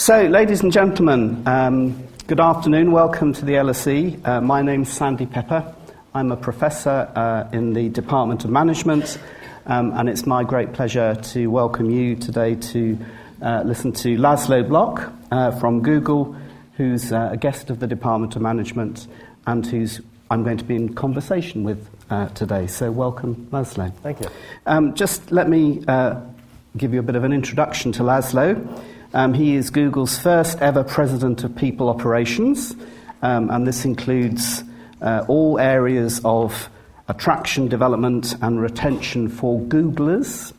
[0.00, 2.90] So, ladies and gentlemen, um, good afternoon.
[2.90, 4.26] Welcome to the LSE.
[4.26, 5.74] Uh, my name's Sandy Pepper.
[6.14, 9.18] I'm a professor uh, in the Department of Management,
[9.66, 12.98] um, and it's my great pleasure to welcome you today to
[13.42, 16.34] uh, listen to Laszlo Bock uh, from Google,
[16.78, 19.06] who's uh, a guest of the Department of Management
[19.46, 22.68] and who's I'm going to be in conversation with uh, today.
[22.68, 23.94] So, welcome, Laszlo.
[23.96, 24.28] Thank you.
[24.64, 25.84] Um, just let me
[26.78, 28.82] give you a bit of an introduction to Laszlo.
[29.12, 32.76] Um, he is Google's first ever president of people operations,
[33.22, 34.62] um, and this includes
[35.02, 36.70] uh, all areas of
[37.08, 40.52] attraction, development, and retention for Googlers,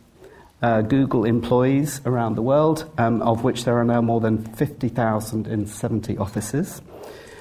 [0.61, 5.47] uh, Google employees around the world, um, of which there are now more than 50,000
[5.47, 6.81] in 70 offices.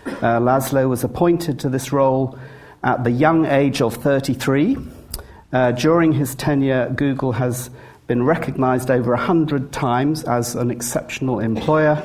[0.07, 2.39] Uh, Laszlo was appointed to this role
[2.85, 4.77] at the young age of 33.
[5.53, 7.69] Uh, during his tenure, Google has
[8.11, 12.03] been recognized over 100 times as an exceptional employer,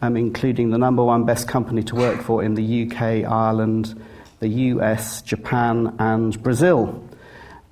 [0.00, 4.00] um, including the number one best company to work for in the UK, Ireland,
[4.38, 7.02] the US, Japan, and Brazil.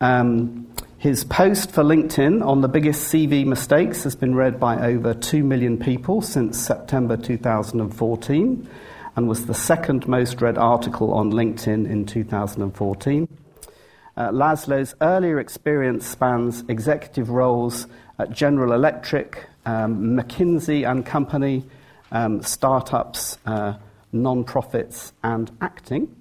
[0.00, 0.66] Um,
[0.98, 5.44] his post for LinkedIn on the biggest CV mistakes has been read by over 2
[5.44, 8.68] million people since September 2014
[9.14, 13.28] and was the second most read article on LinkedIn in 2014.
[14.16, 17.86] Uh, Laszlo's earlier experience spans executive roles
[18.18, 21.66] at General Electric, um, McKinsey and Company,
[22.12, 23.74] um, startups, uh,
[24.12, 26.16] non-profits, and acting.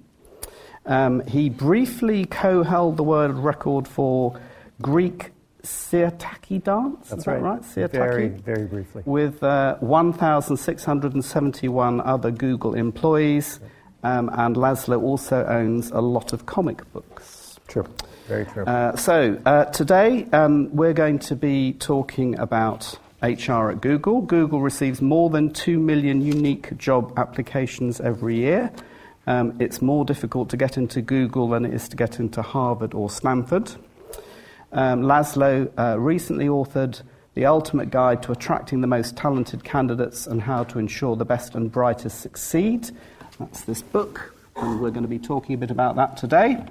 [0.84, 4.38] Um, he briefly co-held the world record for
[4.82, 7.08] Greek Sirtaki dance.
[7.08, 7.62] That's Is that right?
[7.62, 7.92] Sirtaki?
[7.92, 9.04] Very, very briefly.
[9.06, 13.58] With uh, 1,671 other Google employees,
[14.02, 17.35] um, and Laszlo also owns a lot of comic books.
[17.68, 17.86] True.
[18.26, 18.64] Very true.
[18.64, 24.20] Uh, so, uh, today um, we're going to be talking about HR at Google.
[24.20, 28.72] Google receives more than 2 million unique job applications every year.
[29.26, 32.94] Um, it's more difficult to get into Google than it is to get into Harvard
[32.94, 33.72] or Stanford.
[34.72, 37.02] Um, Laszlo uh, recently authored
[37.34, 41.54] The Ultimate Guide to Attracting the Most Talented Candidates and How to Ensure the Best
[41.54, 42.90] and Brightest Succeed.
[43.38, 46.64] That's this book, and we're going to be talking a bit about that today.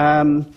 [0.00, 0.50] Um,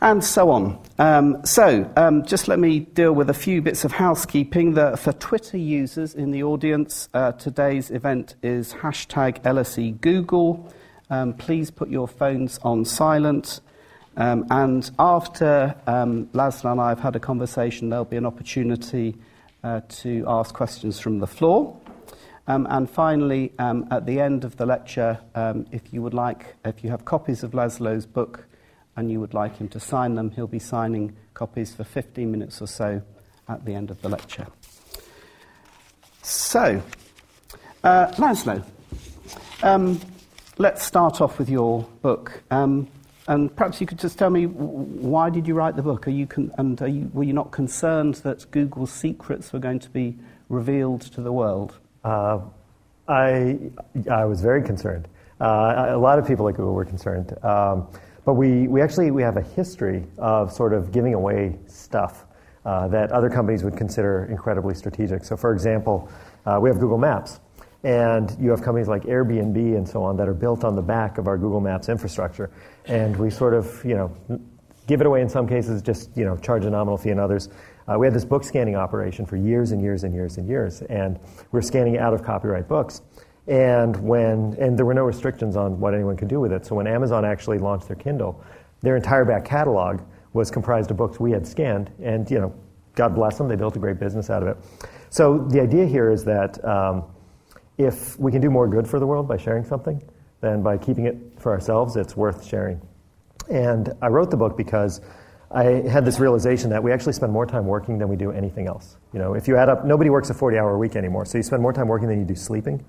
[0.00, 0.78] and so on.
[1.00, 4.74] Um, so, um, just let me deal with a few bits of housekeeping.
[4.74, 10.72] The, for Twitter users in the audience, uh, today's event is hashtag LSE Google.
[11.10, 13.62] Um, please put your phones on silent.
[14.16, 19.16] Um, and after um, Laszlo and I have had a conversation, there'll be an opportunity
[19.64, 21.79] uh, to ask questions from the floor.
[22.46, 26.56] Um, and finally, um, at the end of the lecture, um, if you would like,
[26.64, 28.46] if you have copies of Laszlo's book
[28.96, 32.60] and you would like him to sign them, he'll be signing copies for 15 minutes
[32.60, 33.02] or so
[33.48, 34.46] at the end of the lecture.
[36.22, 36.82] So,
[37.82, 38.64] uh, Laszlo,
[39.62, 40.00] um,
[40.58, 42.42] let's start off with your book.
[42.50, 42.88] Um,
[43.26, 46.06] and perhaps you could just tell me why did you write the book?
[46.06, 49.90] Are you con- and you, were you not concerned that Google's secrets were going to
[49.90, 50.18] be
[50.48, 51.78] revealed to the world?
[52.04, 52.40] Uh,
[53.08, 53.58] I,
[54.10, 55.08] I was very concerned.
[55.40, 57.36] Uh, a lot of people at Google were concerned.
[57.44, 57.88] Um,
[58.24, 62.24] but we, we actually we have a history of sort of giving away stuff
[62.64, 65.24] uh, that other companies would consider incredibly strategic.
[65.24, 66.10] So, for example,
[66.44, 67.40] uh, we have Google Maps.
[67.82, 71.16] And you have companies like Airbnb and so on that are built on the back
[71.16, 72.50] of our Google Maps infrastructure.
[72.84, 74.40] And we sort of, you know,
[74.86, 77.48] give it away in some cases, just, you know, charge a nominal fee in others.
[77.90, 80.82] Uh, we had this book scanning operation for years and years and years and years,
[80.82, 83.02] and we were scanning out of copyright books.
[83.48, 86.64] And when and there were no restrictions on what anyone could do with it.
[86.64, 88.40] So when Amazon actually launched their Kindle,
[88.80, 90.02] their entire back catalog
[90.34, 92.54] was comprised of books we had scanned, and you know,
[92.94, 94.56] God bless them, they built a great business out of it.
[95.08, 97.02] So the idea here is that um,
[97.76, 100.00] if we can do more good for the world by sharing something,
[100.40, 102.80] than by keeping it for ourselves, it's worth sharing.
[103.50, 105.00] And I wrote the book because
[105.52, 108.68] I had this realization that we actually spend more time working than we do anything
[108.68, 108.96] else.
[109.12, 111.42] You know, if you add up, nobody works a 40 hour week anymore, so you
[111.42, 112.84] spend more time working than you do sleeping.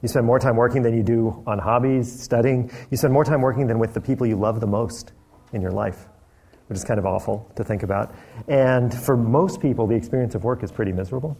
[0.00, 2.70] You spend more time working than you do on hobbies, studying.
[2.90, 5.12] You spend more time working than with the people you love the most
[5.52, 6.06] in your life,
[6.68, 8.14] which is kind of awful to think about.
[8.48, 11.36] And for most people, the experience of work is pretty miserable.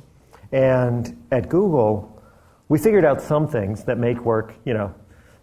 [0.52, 2.22] And at Google,
[2.68, 4.94] we figured out some things that make work, you know,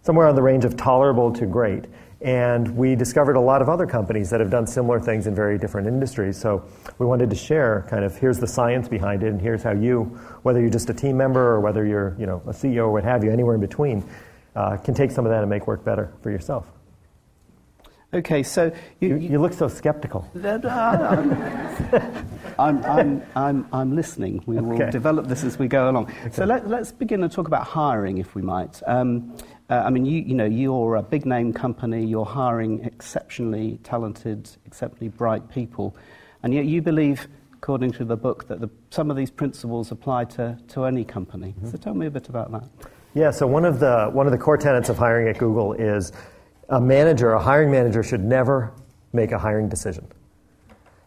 [0.02, 1.86] somewhere on the range of tolerable to great.
[2.20, 5.56] And we discovered a lot of other companies that have done similar things in very
[5.56, 6.36] different industries.
[6.36, 6.64] So
[6.98, 10.04] we wanted to share kind of here's the science behind it, and here's how you,
[10.42, 13.04] whether you're just a team member or whether you're you know, a CEO or what
[13.04, 14.04] have you, anywhere in between,
[14.56, 16.66] uh, can take some of that and make work better for yourself.
[18.12, 20.28] Okay, so you, you, you look so skeptical.
[22.58, 24.42] I'm, I'm, I'm, I'm listening.
[24.46, 24.90] We will Okay.
[24.90, 26.12] develop this as we go along.
[26.32, 28.82] So let, let's begin and talk about hiring, if we might.
[28.86, 29.36] Um,
[29.70, 34.50] uh, I mean, you, you know, you're a big name company, you're hiring exceptionally talented,
[34.66, 35.96] exceptionally bright people,
[36.42, 40.24] and yet you believe, according to the book, that the, some of these principles apply
[40.24, 41.54] to, to any company.
[41.70, 42.64] So tell me a bit about that.
[43.14, 46.12] Yeah, so one of the one of the core tenets of hiring at Google is
[46.68, 48.72] a manager, a hiring manager should never
[49.12, 50.06] make a hiring decision.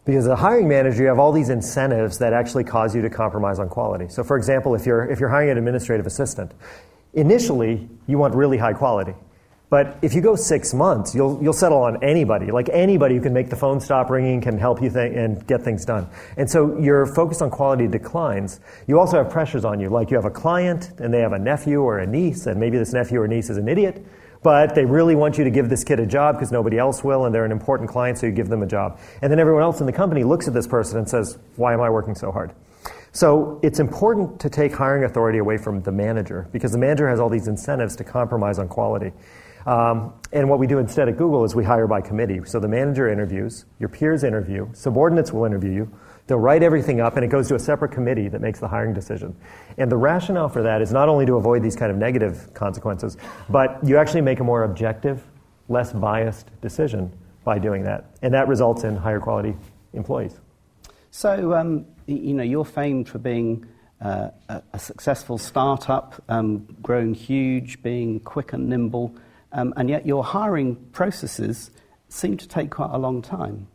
[0.04, 3.10] Because as a hiring manager, you have all these incentives that actually cause you to
[3.10, 4.08] compromise on quality.
[4.08, 6.52] So for example, if you're if you're hiring an administrative assistant,
[7.14, 9.14] initially you want really high quality.
[9.72, 12.50] But if you go six months, you'll, you'll settle on anybody.
[12.50, 15.62] Like anybody who can make the phone stop ringing, can help you th- and get
[15.62, 16.06] things done.
[16.36, 18.60] And so your focus on quality declines.
[18.86, 19.88] You also have pressures on you.
[19.88, 22.76] Like you have a client and they have a nephew or a niece, and maybe
[22.76, 24.04] this nephew or niece is an idiot,
[24.42, 27.24] but they really want you to give this kid a job because nobody else will,
[27.24, 28.98] and they're an important client, so you give them a job.
[29.20, 31.80] And then everyone else in the company looks at this person and says, Why am
[31.80, 32.54] I working so hard?
[33.12, 37.20] So it's important to take hiring authority away from the manager because the manager has
[37.20, 39.12] all these incentives to compromise on quality.
[39.66, 42.40] Um, and what we do instead at Google is we hire by committee.
[42.44, 45.92] So the manager interviews, your peers interview, subordinates will interview you.
[46.32, 48.94] They'll write everything up, and it goes to a separate committee that makes the hiring
[48.94, 49.36] decision.
[49.76, 53.18] And the rationale for that is not only to avoid these kind of negative consequences,
[53.50, 55.22] but you actually make a more objective,
[55.68, 57.12] less biased decision
[57.44, 58.06] by doing that.
[58.22, 59.54] And that results in higher quality
[59.92, 60.40] employees.
[61.10, 63.66] So, um, you know, you're famed for being
[64.00, 64.30] uh,
[64.72, 69.14] a, successful startup, um, grown huge, being quick and nimble,
[69.52, 71.72] um, and yet your hiring processes
[72.08, 73.66] seem to take quite a long time.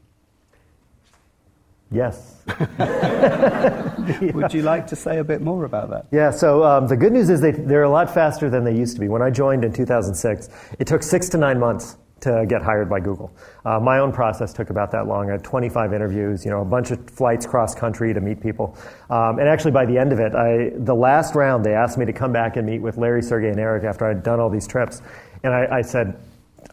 [1.89, 2.43] Yes.
[4.33, 6.07] Would you like to say a bit more about that?
[6.11, 8.95] Yeah, so um, the good news is they, they're a lot faster than they used
[8.95, 9.07] to be.
[9.07, 10.49] When I joined in 2006,
[10.79, 13.31] it took six to nine months to get hired by Google.
[13.63, 15.29] Uh, my own process took about that long.
[15.29, 18.77] I had 25 interviews, you know, a bunch of flights cross country to meet people.
[19.09, 22.05] Um, and actually, by the end of it, I, the last round, they asked me
[22.05, 24.67] to come back and meet with Larry, Sergey, and Eric after I'd done all these
[24.67, 25.01] trips.
[25.43, 26.19] And I, I said,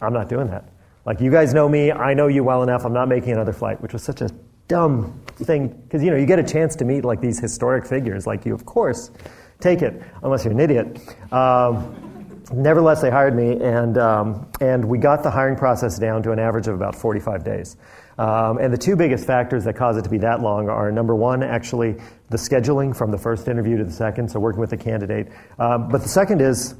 [0.01, 0.67] I'm not doing that.
[1.05, 3.79] Like, you guys know me, I know you well enough, I'm not making another flight,
[3.81, 4.29] which was such a
[4.67, 5.67] dumb thing.
[5.67, 8.53] Because, you know, you get a chance to meet, like, these historic figures like you,
[8.53, 9.11] of course,
[9.59, 10.99] take it, unless you're an idiot.
[11.31, 16.31] Um, nevertheless, they hired me, and, um, and we got the hiring process down to
[16.31, 17.77] an average of about 45 days.
[18.17, 21.15] Um, and the two biggest factors that cause it to be that long are number
[21.15, 21.97] one, actually,
[22.29, 25.27] the scheduling from the first interview to the second, so working with the candidate.
[25.59, 26.75] Um, but the second is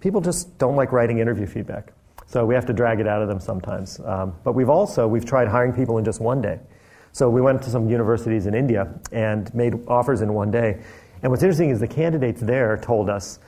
[0.00, 1.92] people just don't like writing interview feedback.
[2.26, 4.00] So we have to drag it out of them sometimes.
[4.00, 6.58] Um, but we've also we've tried hiring people in just one day.
[7.14, 10.82] So we went to some universities in India and made offers in one day.
[11.22, 13.38] And what's interesting is the candidates there told us,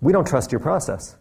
[0.00, 1.16] "We don't trust your process.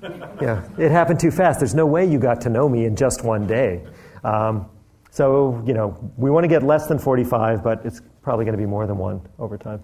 [0.40, 1.58] yeah, it happened too fast.
[1.58, 3.84] There's no way you got to know me in just one day."
[4.22, 4.70] Um,
[5.10, 8.62] so you know, we want to get less than 45, but it's probably going to
[8.62, 9.82] be more than one over time.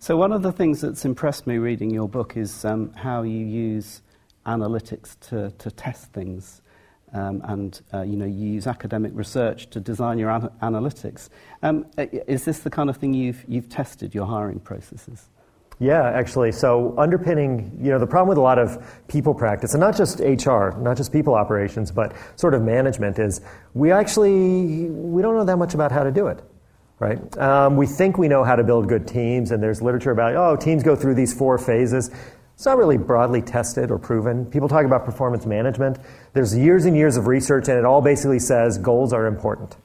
[0.00, 3.46] So, one of the things that's impressed me reading your book is um, how you
[3.46, 4.02] use
[4.44, 6.60] analytics to, to test things.
[7.12, 11.28] Um, and uh, you know you use academic research to design your ana- analytics.
[11.62, 15.28] Um, is this the kind of thing you've you've tested your hiring processes?
[15.80, 16.50] Yeah, actually.
[16.50, 20.18] So underpinning, you know, the problem with a lot of people practice, and not just
[20.18, 23.40] HR, not just people operations, but sort of management, is
[23.74, 26.42] we actually we don't know that much about how to do it,
[26.98, 27.38] right?
[27.38, 30.56] Um, we think we know how to build good teams, and there's literature about oh,
[30.56, 32.10] teams go through these four phases.
[32.58, 34.44] It's not really broadly tested or proven.
[34.44, 35.96] People talk about performance management.
[36.32, 39.76] There's years and years of research, and it all basically says goals are important.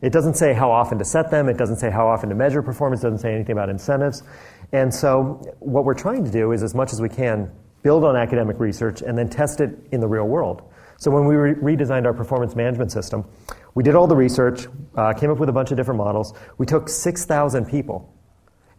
[0.00, 1.48] It doesn't say how often to set them.
[1.48, 3.00] It doesn't say how often to measure performance.
[3.00, 4.22] It doesn't say anything about incentives.
[4.70, 7.50] And so, what we're trying to do is, as much as we can,
[7.82, 10.62] build on academic research and then test it in the real world.
[10.96, 13.24] So, when we re- redesigned our performance management system,
[13.74, 16.34] we did all the research, uh, came up with a bunch of different models.
[16.56, 18.14] We took 6,000 people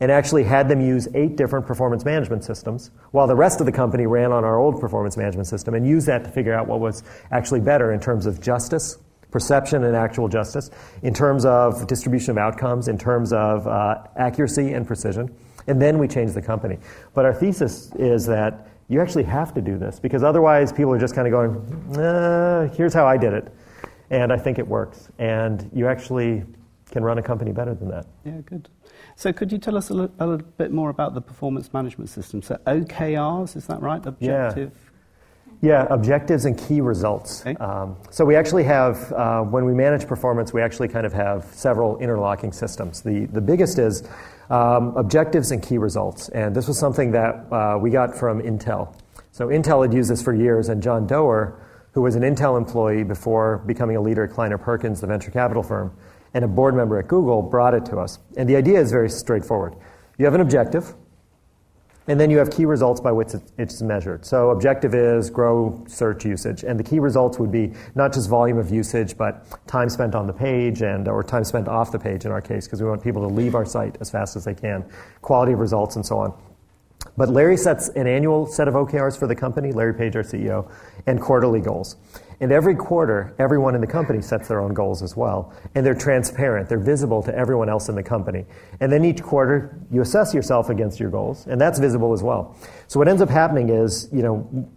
[0.01, 3.71] and actually had them use eight different performance management systems, while the rest of the
[3.71, 6.79] company ran on our old performance management system and used that to figure out what
[6.79, 8.97] was actually better in terms of justice,
[9.29, 10.71] perception and actual justice,
[11.03, 15.33] in terms of distribution of outcomes, in terms of uh, accuracy and precision.
[15.67, 16.79] And then we changed the company.
[17.13, 20.99] But our thesis is that you actually have to do this because otherwise people are
[20.99, 23.53] just kind of going, uh, here's how I did it.
[24.09, 25.09] And I think it works.
[25.19, 26.43] And you actually
[26.89, 28.07] can run a company better than that.
[28.25, 28.67] Yeah, good.
[29.15, 32.41] So, could you tell us a little, bit more about the performance management system?
[32.41, 34.05] So, OKRs, is that right?
[34.05, 34.71] Objective.
[35.61, 37.41] Yeah, objectives and key results.
[37.41, 37.55] Okay.
[37.63, 41.45] Um, so we actually have, uh, when we manage performance, we actually kind of have
[41.53, 43.01] several interlocking systems.
[43.01, 44.03] The, the biggest is
[44.49, 46.29] um, objectives and key results.
[46.29, 48.95] And this was something that uh, we got from Intel.
[49.31, 51.53] So Intel had used this for years, and John Doerr,
[51.93, 55.61] who was an Intel employee before becoming a leader at Kleiner Perkins, the venture capital
[55.61, 55.95] firm,
[56.33, 58.19] and a board member at Google brought it to us.
[58.37, 59.75] And the idea is very straightforward.
[60.17, 60.93] You have an objective,
[62.07, 64.25] and then you have key results by which it's measured.
[64.25, 68.57] So, objective is grow search usage, and the key results would be not just volume
[68.57, 72.25] of usage, but time spent on the page and or time spent off the page
[72.25, 74.53] in our case, because we want people to leave our site as fast as they
[74.53, 74.83] can,
[75.21, 76.33] quality of results, and so on.
[77.17, 80.71] But Larry sets an annual set of OKRs for the company, Larry Page, our CEO,
[81.07, 81.97] and quarterly goals.
[82.41, 85.53] And every quarter, everyone in the company sets their own goals as well.
[85.75, 88.45] And they're transparent, they're visible to everyone else in the company.
[88.79, 92.57] And then each quarter, you assess yourself against your goals, and that's visible as well.
[92.87, 94.67] So what ends up happening is, you know,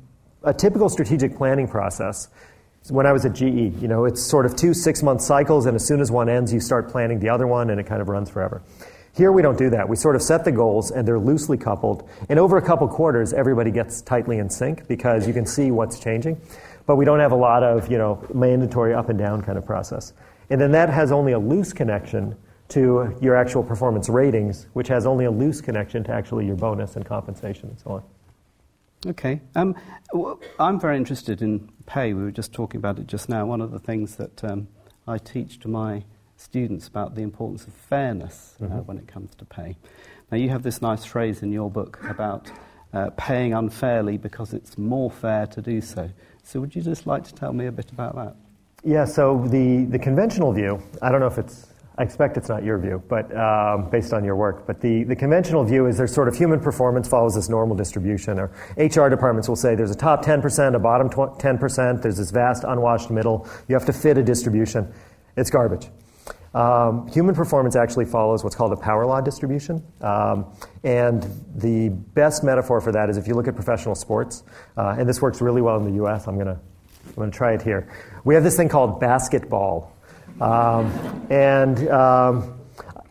[0.42, 2.28] a typical strategic planning process.
[2.90, 5.74] When I was at GE, you know, it's sort of two six month cycles, and
[5.74, 8.10] as soon as one ends, you start planning the other one, and it kind of
[8.10, 8.62] runs forever.
[9.16, 9.88] Here we don't do that.
[9.88, 12.08] We sort of set the goals and they're loosely coupled.
[12.28, 16.00] And over a couple quarters, everybody gets tightly in sync because you can see what's
[16.00, 16.40] changing.
[16.86, 19.64] But we don't have a lot of, you know, mandatory up and down kind of
[19.64, 20.12] process.
[20.50, 22.36] And then that has only a loose connection
[22.68, 26.96] to your actual performance ratings, which has only a loose connection to actually your bonus
[26.96, 28.02] and compensation and so on.
[29.06, 29.40] Okay.
[29.54, 29.74] Um,
[30.58, 32.14] I'm very interested in pay.
[32.14, 33.44] We were just talking about it just now.
[33.44, 34.68] One of the things that um,
[35.06, 36.04] I teach to my
[36.36, 38.78] students about the importance of fairness uh, mm-hmm.
[38.78, 39.76] uh, when it comes to pay.
[40.30, 42.50] Now, you have this nice phrase in your book about
[42.92, 46.10] uh, paying unfairly because it's more fair to do so.
[46.44, 48.36] So, would you just like to tell me a bit about that?
[48.84, 52.62] Yeah, so the, the conventional view, I don't know if it's, I expect it's not
[52.62, 56.12] your view, but um, based on your work, but the, the conventional view is there's
[56.12, 59.96] sort of human performance follows this normal distribution, or HR departments will say there's a
[59.96, 64.22] top 10%, a bottom 10%, there's this vast unwashed middle, you have to fit a
[64.22, 64.92] distribution.
[65.38, 65.88] It's garbage.
[66.54, 69.84] Um, human performance actually follows what's called a power law distribution.
[70.00, 70.46] Um,
[70.84, 74.44] and the best metaphor for that is if you look at professional sports,
[74.76, 76.60] uh, and this works really well in the US, I'm going to
[77.16, 77.88] I'm to try it here.
[78.24, 79.92] We have this thing called basketball.
[80.40, 82.58] Um, and um,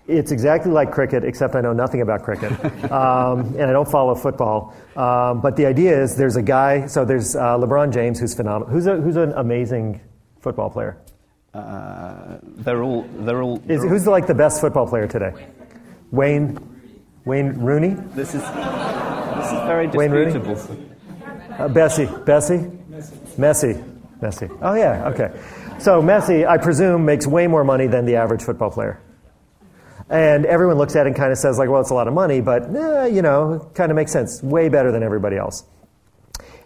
[0.07, 2.51] it's exactly like cricket, except I know nothing about cricket.
[2.91, 4.75] Um, and I don't follow football.
[4.95, 8.71] Um, but the idea is there's a guy, so there's uh, LeBron James, who's phenomenal,
[8.71, 10.01] who's, a, who's an amazing
[10.39, 10.97] football player.
[11.53, 13.03] Uh, they're all.
[13.19, 13.61] They're all.
[13.67, 15.33] Is, who's like the best football player today?
[16.11, 16.57] Wayne.
[17.25, 17.95] Wayne Rooney.
[18.15, 18.41] This is.
[18.41, 20.59] This is very disputable.
[21.57, 22.07] Uh, Bessie.
[22.25, 22.59] Bessie.
[23.37, 23.99] Messi.
[24.19, 24.57] Messi.
[24.61, 25.09] Oh yeah.
[25.09, 25.31] Okay.
[25.79, 29.01] So Messi, I presume, makes way more money than the average football player.
[30.09, 32.13] And everyone looks at it and kind of says, like, well, it's a lot of
[32.13, 34.43] money, but, eh, you know, kind of makes sense.
[34.43, 35.63] Way better than everybody else.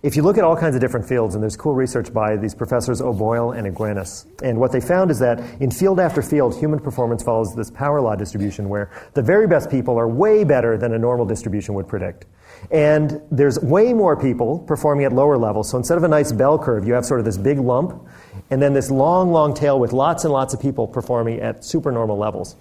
[0.04, 2.54] If you look at all kinds of different fields, and there's cool research by these
[2.54, 6.80] professors O'Boyle and Aguinis, and what they found is that in field after field, human
[6.80, 10.94] performance follows this power law distribution where the very best people are way better than
[10.94, 12.26] a normal distribution would predict.
[12.72, 15.70] And there's way more people performing at lower levels.
[15.70, 18.08] So instead of a nice bell curve, you have sort of this big lump,
[18.52, 22.18] and then this long, long tail with lots and lots of people performing at supernormal
[22.18, 22.56] levels.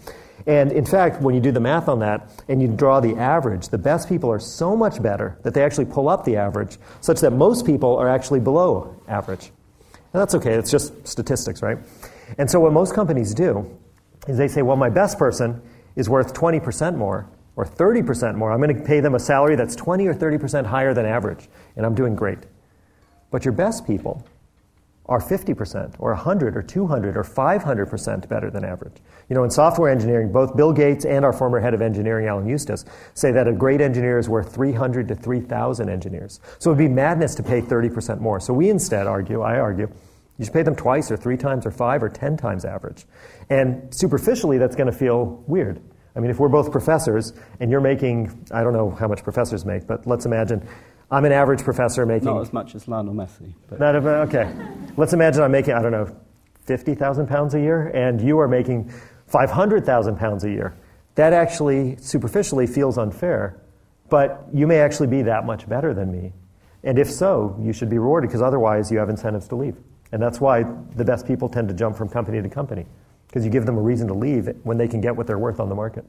[0.46, 3.68] And in fact, when you do the math on that and you draw the average,
[3.68, 7.20] the best people are so much better that they actually pull up the average, such
[7.20, 9.50] that most people are actually below average.
[10.12, 11.78] And that's okay, it's just statistics, right?
[12.38, 13.76] And so what most companies do
[14.28, 15.60] is they say, well, my best person
[15.96, 18.52] is worth 20% more or 30% more.
[18.52, 21.84] I'm going to pay them a salary that's 20 or 30% higher than average, and
[21.84, 22.38] I'm doing great.
[23.30, 24.24] But your best people
[25.06, 28.96] are 50% or 100 or 200 or 500% better than average.
[29.28, 32.46] You know, in software engineering, both Bill Gates and our former head of engineering, Alan
[32.46, 32.84] Eustace,
[33.14, 36.40] say that a great engineer is worth 300 to 3,000 engineers.
[36.58, 38.40] So it would be madness to pay 30% more.
[38.40, 39.88] So we instead argue, I argue,
[40.38, 43.06] you should pay them twice or three times or five or 10 times average.
[43.48, 45.80] And superficially, that's going to feel weird.
[46.14, 49.64] I mean, if we're both professors and you're making, I don't know how much professors
[49.64, 50.66] make, but let's imagine
[51.10, 52.26] I'm an average professor making.
[52.26, 53.52] Not as much as Lionel Messi.
[53.68, 53.78] But.
[53.78, 54.52] Not a, uh, okay.
[54.96, 56.14] Let's imagine I'm making, I don't know,
[56.64, 58.92] 50,000 pounds a year, and you are making
[59.28, 60.76] 500,000 pounds a year.
[61.14, 63.60] That actually superficially feels unfair,
[64.08, 66.32] but you may actually be that much better than me.
[66.82, 69.76] And if so, you should be rewarded because otherwise you have incentives to leave.
[70.12, 72.86] And that's why the best people tend to jump from company to company
[73.28, 75.58] because you give them a reason to leave when they can get what they're worth
[75.58, 76.04] on the market.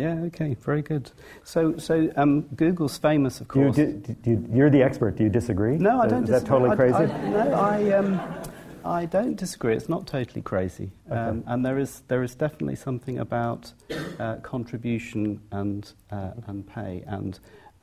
[0.00, 1.10] Yeah, okay, very good.
[1.44, 3.76] So, so um, Google's famous, of course.
[3.76, 5.16] You are the expert.
[5.16, 5.76] Do you disagree?
[5.76, 6.24] No, I don't.
[6.24, 6.94] Is, is that totally crazy?
[6.94, 8.20] I, I, no, I, um,
[8.82, 9.76] I don't disagree.
[9.76, 11.20] It's not totally crazy, okay.
[11.20, 13.74] um, and there is there is definitely something about
[14.18, 17.38] uh, contribution and uh, and pay, and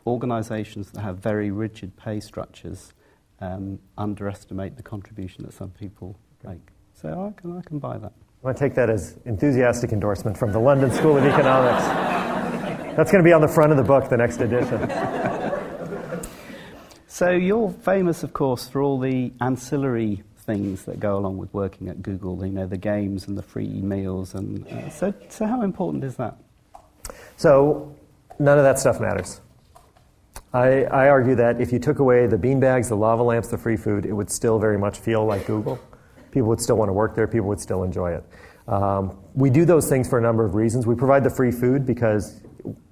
[0.07, 2.93] organisations that have very rigid pay structures
[3.41, 6.53] um, underestimate the contribution that some people okay.
[6.53, 6.69] make.
[6.93, 8.13] So I can I can buy that.
[8.47, 11.83] I want to take that as enthusiastic endorsement from the London School of Economics.
[12.95, 14.89] That's going to be on the front of the book, the next edition.
[17.09, 21.89] So you're famous, of course, for all the ancillary things that go along with working
[21.89, 22.45] at Google.
[22.45, 25.13] You know, the games and the free meals, and uh, so.
[25.27, 26.37] So, how important is that?
[27.35, 27.93] So,
[28.39, 29.41] none of that stuff matters.
[30.53, 33.75] I, I argue that if you took away the beanbags, the lava lamps, the free
[33.75, 35.81] food, it would still very much feel like Google.
[36.37, 37.25] People would still want to work there.
[37.25, 38.23] People would still enjoy it.
[38.67, 40.85] Um, we do those things for a number of reasons.
[40.85, 42.43] We provide the free food because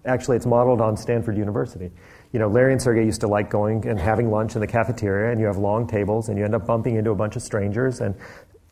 [0.04, 1.92] actually it's modeled on Stanford University.
[2.32, 5.32] You know, Larry and Sergey used to like going and having lunch in the cafeteria,
[5.32, 8.02] and you have long tables, and you end up bumping into a bunch of strangers,
[8.02, 8.16] and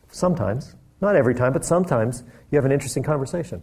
[0.10, 3.62] sometimes, not every time, but sometimes, you have an interesting conversation.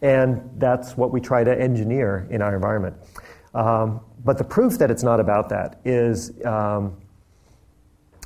[0.00, 2.94] And that's what we try to engineer in our environment.
[3.52, 6.98] Um, but the proof that it's not about that is um,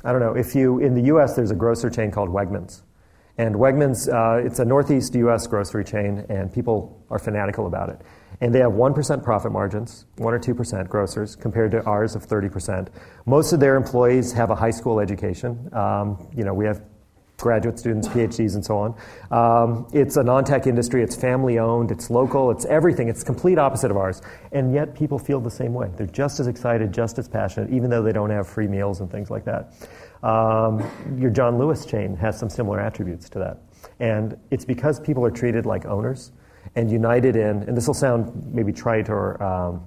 [0.03, 2.81] I don't know, if you, in the US, there's a grocer chain called Wegmans.
[3.37, 8.01] And Wegmans, uh, it's a Northeast US grocery chain, and people are fanatical about it.
[8.41, 12.89] And they have 1% profit margins, 1 or 2% grocers, compared to ours of 30%.
[13.25, 15.69] Most of their employees have a high school education.
[15.73, 16.81] Um, you know, we have
[17.41, 18.95] graduate students, PhDs, and so on.
[19.31, 23.09] Um, it's a non tech industry, it's family owned, it's local, it's everything.
[23.09, 24.21] It's complete opposite of ours.
[24.51, 25.89] And yet people feel the same way.
[25.97, 29.11] They're just as excited, just as passionate, even though they don't have free meals and
[29.11, 29.73] things like that.
[30.23, 30.83] Um,
[31.17, 33.57] your John Lewis chain has some similar attributes to that.
[33.99, 36.31] And it's because people are treated like owners
[36.75, 39.83] and united in, and this will sound maybe trite or um,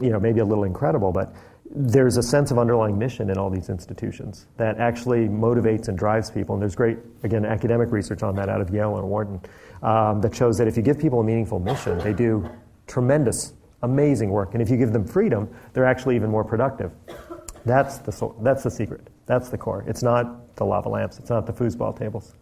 [0.00, 1.34] you know, maybe a little incredible, but
[1.72, 6.30] there's a sense of underlying mission in all these institutions that actually motivates and drives
[6.30, 6.54] people.
[6.54, 9.40] And there's great, again, academic research on that out of Yale and Wharton
[9.82, 12.48] um, that shows that if you give people a meaningful mission, they do
[12.88, 14.54] tremendous, amazing work.
[14.54, 16.90] And if you give them freedom, they're actually even more productive.
[17.64, 19.06] That's the, that's the secret.
[19.26, 19.84] That's the core.
[19.86, 22.34] It's not the lava lamps, it's not the foosball tables.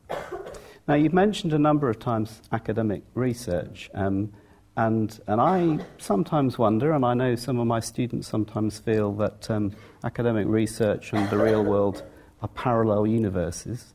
[0.86, 3.90] Now, you've mentioned a number of times academic research.
[3.92, 4.32] Um,
[4.78, 9.50] and, and I sometimes wonder, and I know some of my students sometimes feel, that
[9.50, 9.72] um,
[10.04, 12.04] academic research and the real world
[12.42, 13.92] are parallel universes.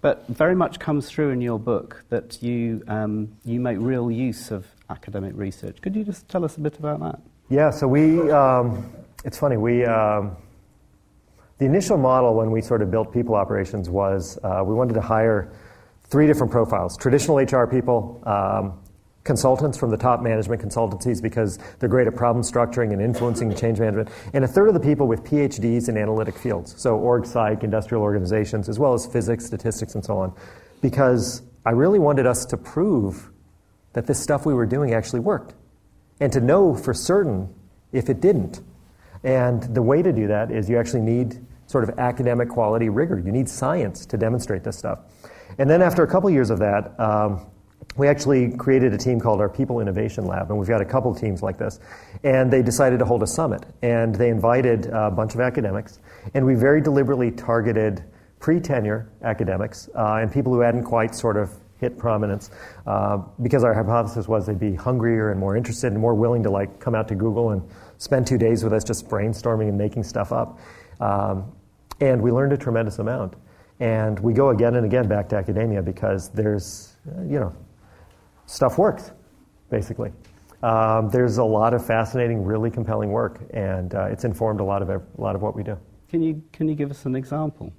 [0.00, 4.50] But very much comes through in your book that you, um, you make real use
[4.50, 5.82] of academic research.
[5.82, 7.20] Could you just tell us a bit about that?
[7.50, 8.90] Yeah, so we, um,
[9.26, 10.34] it's funny, we, um,
[11.58, 15.02] the initial model when we sort of built people operations was uh, we wanted to
[15.02, 15.52] hire
[16.04, 18.78] three different profiles traditional HR people, um,
[19.24, 23.78] consultants from the top management consultancies because they're great at problem structuring and influencing change
[23.78, 27.62] management, and a third of the people with PhDs in analytic fields, so org psych,
[27.62, 30.32] industrial organizations, as well as physics, statistics, and so on,
[30.80, 33.30] because I really wanted us to prove
[33.92, 35.54] that this stuff we were doing actually worked,
[36.20, 37.54] and to know for certain
[37.92, 38.60] if it didn't.
[39.22, 43.18] And the way to do that is you actually need sort of academic quality rigor.
[43.18, 44.98] You need science to demonstrate this stuff.
[45.58, 47.46] And then after a couple years of that, um,
[47.96, 51.14] we actually created a team called our People Innovation Lab, and we've got a couple
[51.14, 51.80] teams like this.
[52.24, 55.98] And they decided to hold a summit, and they invited a bunch of academics,
[56.34, 58.02] and we very deliberately targeted
[58.40, 62.50] pre tenure academics uh, and people who hadn't quite sort of hit prominence
[62.86, 66.50] uh, because our hypothesis was they'd be hungrier and more interested and more willing to
[66.50, 67.62] like come out to Google and
[67.98, 70.58] spend two days with us just brainstorming and making stuff up.
[71.00, 71.52] Um,
[72.00, 73.34] and we learned a tremendous amount.
[73.80, 77.52] And we go again and again back to academia because there's, you know,
[78.46, 79.12] stuff works,
[79.70, 80.12] basically.
[80.62, 84.80] Um, there's a lot of fascinating, really compelling work, and uh, it's informed a lot
[84.80, 85.76] of a lot of what we do.
[86.08, 87.72] Can you can you give us an example?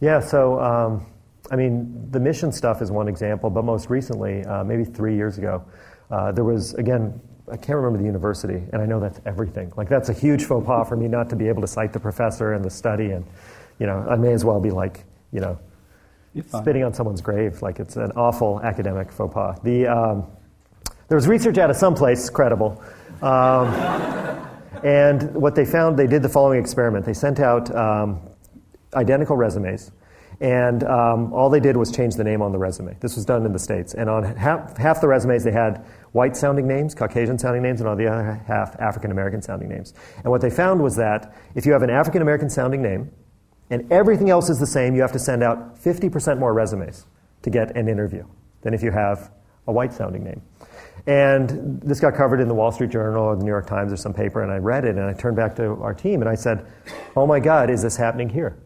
[0.00, 0.18] Yeah.
[0.18, 1.06] So, um,
[1.52, 5.38] I mean, the mission stuff is one example, but most recently, uh, maybe three years
[5.38, 5.64] ago,
[6.10, 7.20] uh, there was again.
[7.48, 9.72] I can't remember the university, and I know that's everything.
[9.76, 11.98] Like that's a huge faux pas for me not to be able to cite the
[11.98, 13.24] professor and the study, and
[13.80, 15.58] you know, I may as well be like, you know,
[16.48, 19.58] spitting on someone's grave like it's an awful academic faux pas.
[19.62, 20.26] The, um,
[21.08, 22.82] there was research out of someplace credible.
[23.20, 23.66] Um,
[24.84, 27.04] and what they found, they did the following experiment.
[27.04, 28.20] They sent out um,
[28.94, 29.90] identical resumes,
[30.40, 32.96] and um, all they did was change the name on the resume.
[33.00, 33.94] This was done in the States.
[33.94, 37.88] And on half, half the resumes, they had white sounding names, Caucasian sounding names, and
[37.88, 39.92] on the other half, African American sounding names.
[40.22, 43.10] And what they found was that if you have an African American sounding name,
[43.70, 47.06] and everything else is the same, you have to send out 50% more resumes
[47.42, 48.24] to get an interview
[48.62, 49.30] than if you have
[49.66, 50.42] a white sounding name.
[51.06, 53.96] And this got covered in the Wall Street Journal or the New York Times or
[53.96, 56.34] some paper, and I read it and I turned back to our team and I
[56.34, 56.66] said,
[57.16, 58.58] Oh my God, is this happening here?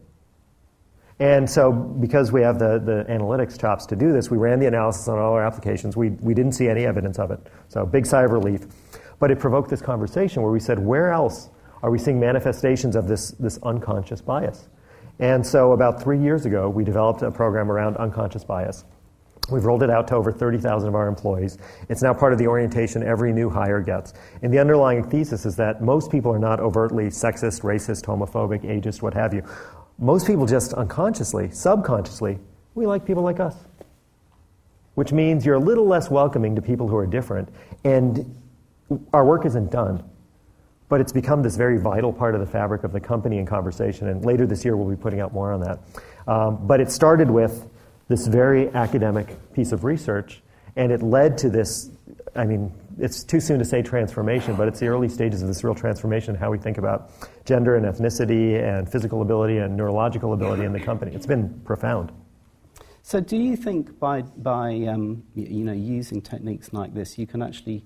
[1.19, 4.67] And so, because we have the, the analytics chops to do this, we ran the
[4.67, 5.95] analysis on all our applications.
[5.95, 7.39] We, we didn't see any evidence of it.
[7.69, 8.65] So, big sigh of relief.
[9.17, 11.49] But it provoked this conversation where we said, Where else
[11.83, 14.67] are we seeing manifestations of this, this unconscious bias?
[15.19, 18.83] And so, about three years ago, we developed a program around unconscious bias.
[19.49, 21.59] We've rolled it out to over 30,000 of our employees.
[21.87, 24.13] It's now part of the orientation every new hire gets.
[24.41, 29.01] And the underlying thesis is that most people are not overtly sexist, racist, homophobic, ageist,
[29.01, 29.43] what have you.
[29.99, 32.39] most people just unconsciously, subconsciously,
[32.73, 33.55] we like people like us.
[34.95, 37.49] Which means you're a little less welcoming to people who are different,
[37.83, 38.35] and
[39.13, 40.03] our work isn't done.
[40.95, 44.07] But it's become this very vital part of the fabric of the company and conversation,
[44.07, 45.79] and later this year we'll be putting out more on that.
[46.25, 47.67] Um, but it started with
[48.07, 50.41] this very academic piece of research,
[50.77, 51.89] and it led to this.
[52.33, 55.65] I mean, it's too soon to say transformation, but it's the early stages of this
[55.65, 57.11] real transformation how we think about
[57.43, 61.13] gender and ethnicity and physical ability and neurological ability in the company.
[61.13, 62.13] It's been profound.
[63.01, 67.41] So, do you think by, by um, you know, using techniques like this, you can
[67.41, 67.83] actually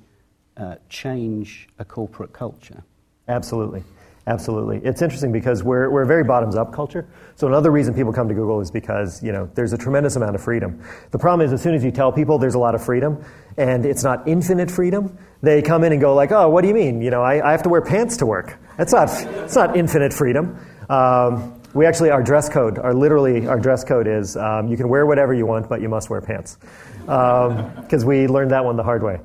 [0.57, 2.83] uh, change a corporate culture?
[3.29, 3.83] Absolutely.
[4.27, 4.77] Absolutely.
[4.83, 7.07] It's interesting because we're, we're a very bottoms up culture.
[7.35, 10.35] So another reason people come to Google is because, you know, there's a tremendous amount
[10.35, 10.83] of freedom.
[11.09, 13.23] The problem is as soon as you tell people there's a lot of freedom
[13.57, 16.75] and it's not infinite freedom, they come in and go like, oh, what do you
[16.75, 17.01] mean?
[17.01, 18.59] You know, I, I have to wear pants to work.
[18.77, 20.59] That's not, it's not infinite freedom.
[20.89, 24.89] Um, we actually, our dress code, our literally, our dress code is um, you can
[24.89, 26.57] wear whatever you want, but you must wear pants.
[27.01, 29.19] Because um, we learned that one the hard way.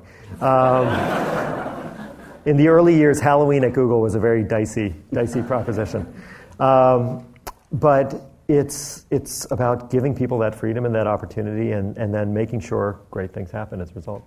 [2.45, 6.13] In the early years, Halloween at Google was a very dicey, dicey proposition.
[6.59, 7.25] Um,
[7.71, 12.59] but it's, it's about giving people that freedom and that opportunity and, and then making
[12.59, 14.23] sure great things happen as a result.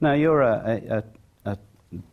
[0.00, 1.04] Now, you're a,
[1.46, 1.58] a, a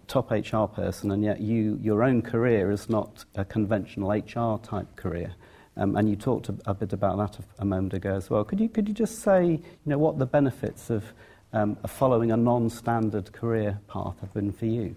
[0.07, 4.95] top HR person, and yet you, your own career is not a conventional HR type
[4.95, 5.33] career.
[5.77, 8.43] Um, and you talked a, a, bit about that a, a, moment ago as well.
[8.43, 11.05] Could you, could you just say you know, what the benefits of
[11.53, 14.95] um, following a non standard career path have been for you?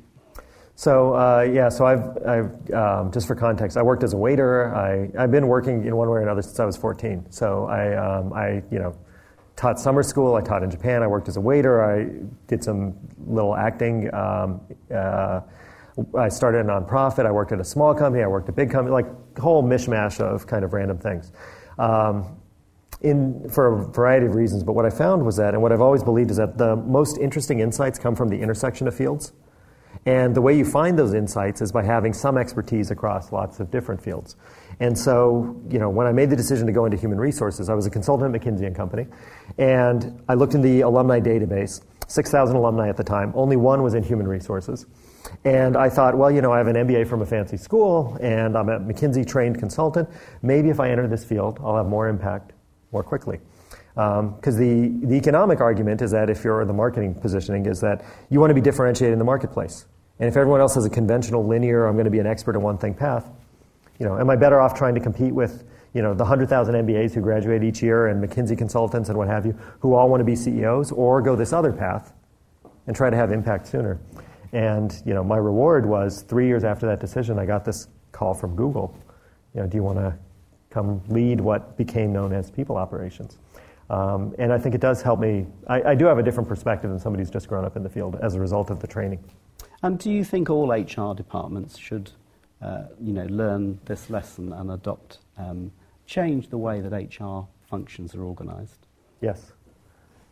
[0.81, 4.75] So uh, yeah, so I've, I've um, just for context, I worked as a waiter.
[4.75, 7.27] I, I've been working in one way or another since I was 14.
[7.29, 8.97] So I, um, I you know,
[9.57, 10.37] taught summer school.
[10.37, 11.03] I taught in Japan.
[11.03, 11.85] I worked as a waiter.
[11.85, 12.09] I
[12.47, 12.95] did some
[13.27, 14.09] little acting.
[14.15, 15.43] Um, uh,
[16.19, 17.27] I started a nonprofit.
[17.27, 18.25] I worked at a small company.
[18.25, 18.95] I worked at a big company.
[18.95, 21.31] Like a whole mishmash of kind of random things.
[21.79, 22.41] Um,
[23.03, 25.83] in, for a variety of reasons, but what I found was that, and what I've
[25.83, 29.35] always believed is that the most interesting insights come from the intersection of fields.
[30.07, 33.71] And the way you find those insights is by having some expertise across lots of
[33.71, 34.37] different fields.
[34.81, 37.75] And so, you know, when I made the decision to go into human resources, I
[37.75, 39.07] was a consultant at McKinsey and Company,
[39.59, 41.83] and I looked in the alumni database.
[42.07, 43.33] 6,000 alumni at the time.
[43.37, 44.87] Only one was in human resources.
[45.45, 48.57] And I thought, well, you know, I have an MBA from a fancy school, and
[48.57, 50.09] I'm a McKinsey trained consultant.
[50.43, 52.53] Maybe if I enter this field, I'll have more impact
[52.91, 53.39] more quickly.
[53.95, 58.05] Because um, the, the economic argument is that if you're the marketing positioning, is that
[58.31, 59.87] you want to be differentiated in the marketplace.
[60.21, 62.63] And if everyone else has a conventional, linear, I'm going to be an expert in
[62.63, 63.27] one thing path,
[63.99, 67.13] you know, am I better off trying to compete with, you know, the 100,000 MBAs
[67.13, 70.25] who graduate each year and McKinsey consultants and what have you, who all want to
[70.25, 72.13] be CEOs, or go this other path
[72.87, 73.99] and try to have impact sooner?
[74.53, 78.35] And, you know, my reward was three years after that decision, I got this call
[78.35, 78.97] from Google.
[79.55, 80.17] You know, do you want to
[80.71, 83.39] come lead what became known as people operations?
[83.91, 85.47] Um, and I think it does help me.
[85.67, 87.89] I, I, do have a different perspective than somebody who's just grown up in the
[87.89, 89.19] field as a result of the training.
[89.83, 92.13] And do you think all HR departments should,
[92.63, 95.73] uh, you know, learn this lesson and adopt, um,
[96.07, 98.87] change the way that HR functions are organised?
[99.21, 99.51] Yes.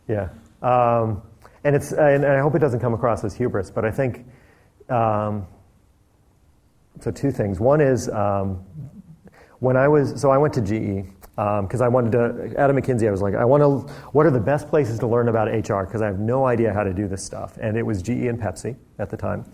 [0.07, 0.29] Yeah.
[0.63, 1.21] Um,
[1.65, 4.25] and it's, and I hope it doesn't come across as hubris, but I think.
[4.89, 5.49] Um,
[7.01, 7.61] so two things.
[7.61, 8.65] One is um,
[9.61, 11.07] when I was so I went to GE
[11.39, 14.31] because um, I wanted to, at McKinsey, I was like, I want to, what are
[14.33, 15.85] the best places to learn about HR?
[15.85, 17.57] Because I have no idea how to do this stuff.
[17.61, 19.45] And it was GE and Pepsi at the time.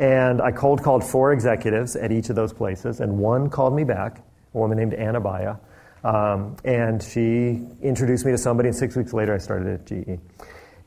[0.00, 3.84] And I cold called four executives at each of those places, and one called me
[3.84, 4.18] back,
[4.52, 5.54] a woman named Anna Baya.
[6.02, 10.18] Um, and she introduced me to somebody, and six weeks later, I started at GE.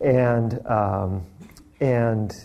[0.01, 1.25] And, um,
[1.79, 2.35] and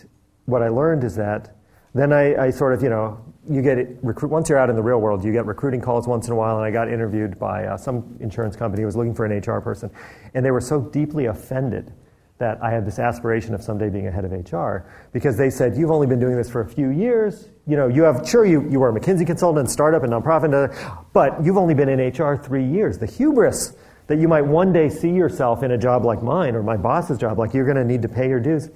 [0.44, 1.56] what I learned is that
[1.92, 4.82] then I, I sort of, you know, you get recruit, once you're out in the
[4.82, 6.56] real world, you get recruiting calls once in a while.
[6.56, 9.61] And I got interviewed by uh, some insurance company who was looking for an HR
[9.61, 9.90] person.
[10.35, 11.92] And they were so deeply offended
[12.38, 15.76] that I had this aspiration of someday being a head of HR because they said,
[15.76, 17.48] You've only been doing this for a few years.
[17.66, 21.42] You know, you have, sure, you, you were a McKinsey consultant, startup, and nonprofit, but
[21.42, 22.98] you've only been in HR three years.
[22.98, 23.74] The hubris
[24.06, 27.18] that you might one day see yourself in a job like mine or my boss's
[27.18, 28.70] job, like you're going to need to pay your dues.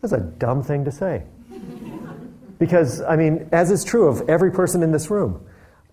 [0.00, 1.24] That's a dumb thing to say.
[2.60, 5.44] Because, I mean, as is true of every person in this room,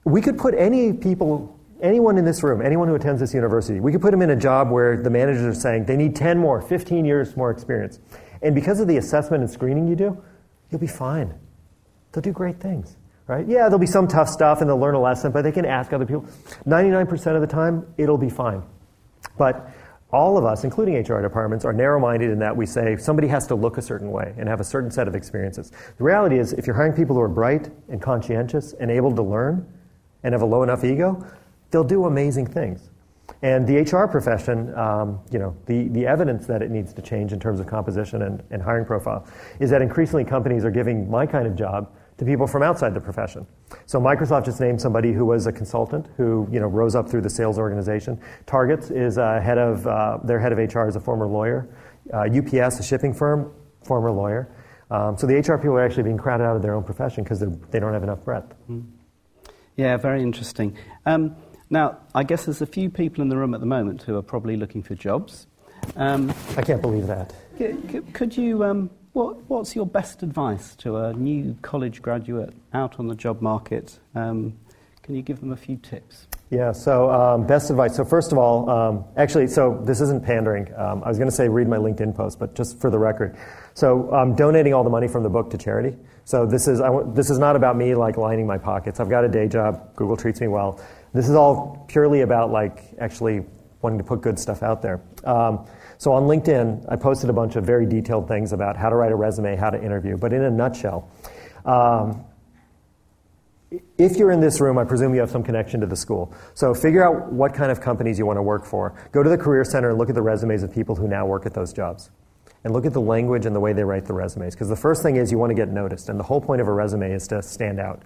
[0.04, 3.94] we could put any people, anyone in this room, anyone who attends this university, we
[3.94, 6.62] could put them in a job where the managers are saying they need 10 more,
[6.62, 8.00] 15 years more experience.
[8.42, 10.22] And because of the assessment and screening you do,
[10.70, 11.34] you'll be fine.
[12.12, 13.48] They'll do great things, right?
[13.48, 15.94] Yeah, there'll be some tough stuff and they'll learn a lesson, but they can ask
[15.94, 16.26] other people.
[16.66, 18.62] 99% of the time, it'll be fine.
[19.38, 19.72] But
[20.12, 23.46] all of us, including HR departments, are narrow minded in that we say somebody has
[23.48, 25.72] to look a certain way and have a certain set of experiences.
[25.98, 29.22] The reality is, if you're hiring people who are bright and conscientious and able to
[29.22, 29.67] learn
[30.24, 31.26] and have a low enough ego,
[31.72, 32.89] they'll do amazing things.
[33.41, 37.34] And the HR profession, um, you know, the, the evidence that it needs to change
[37.34, 39.28] in terms of composition and, and hiring profile
[39.60, 43.00] is that increasingly companies are giving my kind of job to people from outside the
[43.00, 43.46] profession.
[43.86, 47.22] So Microsoft just named somebody who was a consultant who you know rose up through
[47.22, 48.20] the sales organization.
[48.46, 51.70] Target is a head of uh, their head of HR is a former lawyer.
[52.14, 53.52] Uh, UPS, a shipping firm,
[53.84, 54.50] former lawyer.
[54.90, 57.40] Um, so the HR people are actually being crowded out of their own profession because
[57.40, 58.54] they don't have enough breadth.
[58.70, 58.86] Mm.
[59.76, 60.78] Yeah, very interesting.
[61.06, 61.36] Um,
[61.70, 64.22] now, I guess there's a few people in the room at the moment who are
[64.22, 65.48] probably looking for jobs.
[65.96, 67.34] Um, I can't believe that.
[67.58, 73.00] Could, could you, um, what, what's your best advice to a new college graduate out
[73.00, 73.98] on the job market?
[74.14, 74.56] Um,
[75.02, 76.28] can you give them a few tips?
[76.52, 77.96] Yeah, so um, best advice.
[77.96, 80.72] So, first of all, um, actually, so this isn't pandering.
[80.78, 83.36] Um, I was going to say read my LinkedIn post, but just for the record.
[83.74, 85.98] So, I'm donating all the money from the book to charity.
[86.24, 86.80] So, this is,
[87.16, 89.00] this is not about me like lining my pockets.
[89.00, 90.80] I've got a day job, Google treats me well.
[91.14, 93.44] This is all purely about like actually
[93.82, 95.02] wanting to put good stuff out there.
[95.24, 95.66] Um,
[95.98, 99.12] so on LinkedIn, I posted a bunch of very detailed things about how to write
[99.12, 100.18] a resume, how to interview.
[100.18, 101.10] But in a nutshell,
[101.66, 102.24] um,
[103.98, 106.34] if you're in this room, I presume you have some connection to the school.
[106.54, 108.96] So figure out what kind of companies you want to work for.
[109.12, 111.46] Go to the Career Center and look at the resumes of people who now work
[111.46, 112.10] at those jobs.
[112.64, 114.54] And look at the language and the way they write the resumes.
[114.54, 116.10] Because the first thing is you want to get noticed.
[116.10, 118.02] And the whole point of a resume is to stand out.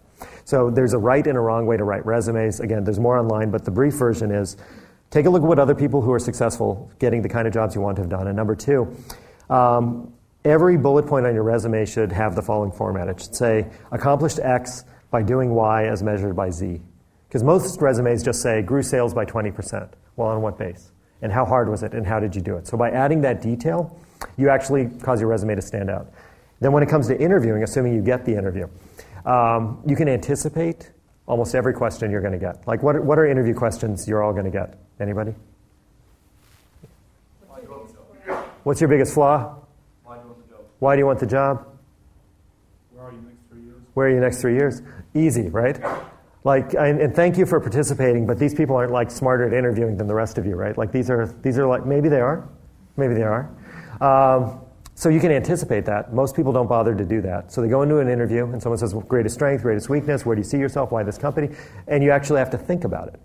[0.45, 2.59] So there's a right and a wrong way to write resumes.
[2.59, 4.57] Again, there's more online, but the brief version is
[5.11, 7.75] take a look at what other people who are successful getting the kind of jobs
[7.75, 8.27] you want to have done.
[8.27, 8.95] And number two,
[9.49, 13.07] um, every bullet point on your resume should have the following format.
[13.09, 16.81] It should say accomplished X by doing Y as measured by Z.
[17.27, 19.91] Because most resumes just say grew sales by 20%.
[20.15, 20.91] Well, on what base?
[21.21, 21.93] And how hard was it?
[21.93, 22.67] And how did you do it?
[22.67, 23.97] So by adding that detail,
[24.37, 26.11] you actually cause your resume to stand out.
[26.61, 28.67] Then when it comes to interviewing, assuming you get the interview,
[29.25, 30.91] um, you can anticipate
[31.25, 32.67] almost every question you're going to get.
[32.67, 34.77] Like, what, what are interview questions you're all going to get?
[35.01, 35.33] Anybody?
[38.63, 39.55] What's your biggest flaw?
[40.03, 40.65] Why do you want the job?
[40.77, 41.67] Why do you want the job?
[42.93, 43.81] Where are you next three years?
[43.95, 44.83] Where are you next three years?
[45.15, 45.79] Easy, right?
[46.43, 50.05] Like, and thank you for participating, but these people aren't like smarter at interviewing than
[50.05, 50.77] the rest of you, right?
[50.77, 52.47] Like, these are, these are like, maybe they are.
[52.95, 53.49] Maybe they are.
[54.01, 54.61] Um,
[54.93, 56.13] so you can anticipate that.
[56.13, 57.51] Most people don't bother to do that.
[57.51, 60.35] So they go into an interview and someone says, well, greatest strength, greatest weakness, where
[60.35, 61.49] do you see yourself, why this company?
[61.87, 63.19] And you actually have to think about it.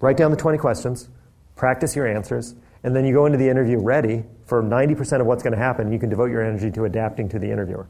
[0.00, 1.08] Write down the 20 questions,
[1.56, 5.42] practice your answers, and then you go into the interview ready for 90% of what's
[5.42, 5.92] going to happen.
[5.92, 7.86] You can devote your energy to adapting to the interviewer.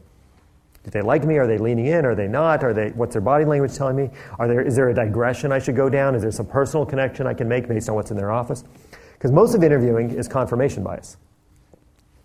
[0.83, 1.37] Do they like me?
[1.37, 2.05] Are they leaning in?
[2.05, 2.63] Are they not?
[2.63, 4.09] Are they, what's their body language telling me?
[4.39, 6.15] Are there, is there a digression I should go down?
[6.15, 8.63] Is there some personal connection I can make based on what's in their office?
[9.13, 11.17] Because most of interviewing is confirmation bias.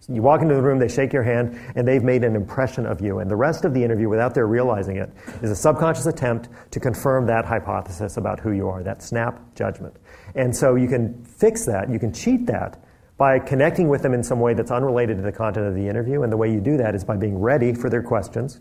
[0.08, 3.00] You walk into the room, they shake your hand, and they've made an impression of
[3.00, 3.18] you.
[3.18, 5.10] And the rest of the interview, without their realizing it,
[5.42, 9.96] is a subconscious attempt to confirm that hypothesis about who you are, that snap judgment.
[10.36, 12.80] And so you can fix that, you can cheat that
[13.18, 16.22] by connecting with them in some way that's unrelated to the content of the interview.
[16.22, 18.60] And the way you do that is by being ready for their questions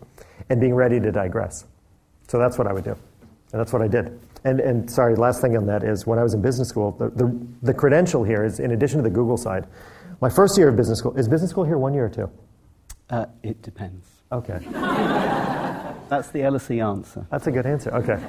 [0.50, 1.66] and being ready to digress.
[2.28, 2.96] So that's what I would do.
[3.52, 4.20] And that's what I did.
[4.46, 7.10] And, and sorry, last thing on that is when I was in business school, the,
[7.10, 9.68] the, the credential here is, in addition to the Google side,
[10.26, 12.32] my first year of business school, is business school here one year or two?
[13.12, 14.08] Uh, it depends.
[14.32, 14.58] Okay.
[16.10, 17.28] That's the LSE answer.
[17.30, 17.94] That's a good answer.
[17.94, 18.20] Okay.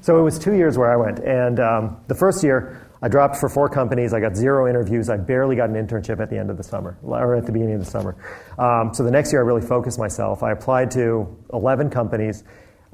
[0.00, 1.18] So it was two years where I went.
[1.18, 4.14] And um, the first year, I dropped for four companies.
[4.14, 5.10] I got zero interviews.
[5.10, 7.74] I barely got an internship at the end of the summer, or at the beginning
[7.74, 8.16] of the summer.
[8.58, 10.42] Um, so the next year, I really focused myself.
[10.42, 12.44] I applied to 11 companies.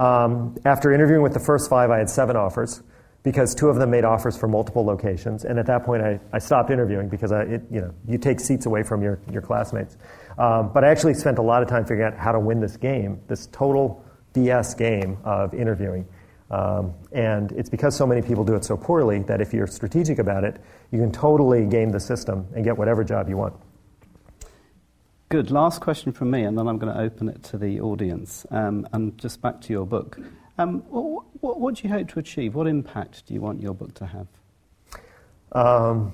[0.01, 2.83] Um, after interviewing with the first five, I had seven offers
[3.23, 5.45] because two of them made offers for multiple locations.
[5.45, 8.41] And at that point, I, I stopped interviewing because I, it, you, know, you take
[8.41, 9.97] seats away from your, your classmates.
[10.39, 12.77] Um, but I actually spent a lot of time figuring out how to win this
[12.77, 14.05] game, this total
[14.35, 16.07] BS game of interviewing.
[16.51, 20.19] Um, and it's because so many people do it so poorly that if you're strategic
[20.19, 23.55] about it, you can totally game the system and get whatever job you want.
[25.31, 25.51] Good.
[25.51, 28.45] Last question from me, and then I'm going to open it to the audience.
[28.51, 30.19] Um, and just back to your book.
[30.59, 32.55] Um, what, what, what, do you hope to achieve?
[32.55, 34.27] What impact do you want your book to have?
[35.53, 36.13] Um,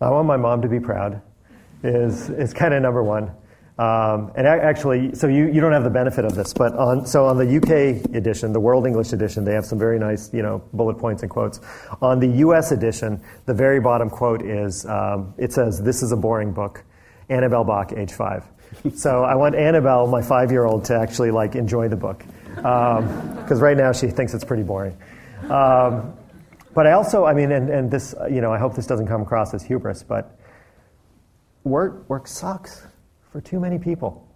[0.00, 1.20] I want my mom to be proud,
[1.82, 3.30] is, is kind of number one.
[3.78, 7.26] Um, and actually, so you, you don't have the benefit of this, but on, so
[7.26, 10.62] on the UK edition, the World English edition, they have some very nice, you know,
[10.72, 11.60] bullet points and quotes.
[12.02, 16.16] On the US edition, the very bottom quote is, um, it says, this is a
[16.16, 16.84] boring book.
[17.28, 18.44] Annabelle Bock, age five.
[18.96, 22.24] so I want Annabelle, my five-year-old, to actually like enjoy the book
[22.62, 24.96] because um, right now she thinks it's pretty boring.
[25.50, 26.14] Um,
[26.74, 29.22] but I also, I mean, and, and this, you know, I hope this doesn't come
[29.22, 30.38] across as hubris, but
[31.64, 32.86] work, work sucks
[33.32, 34.26] for too many people.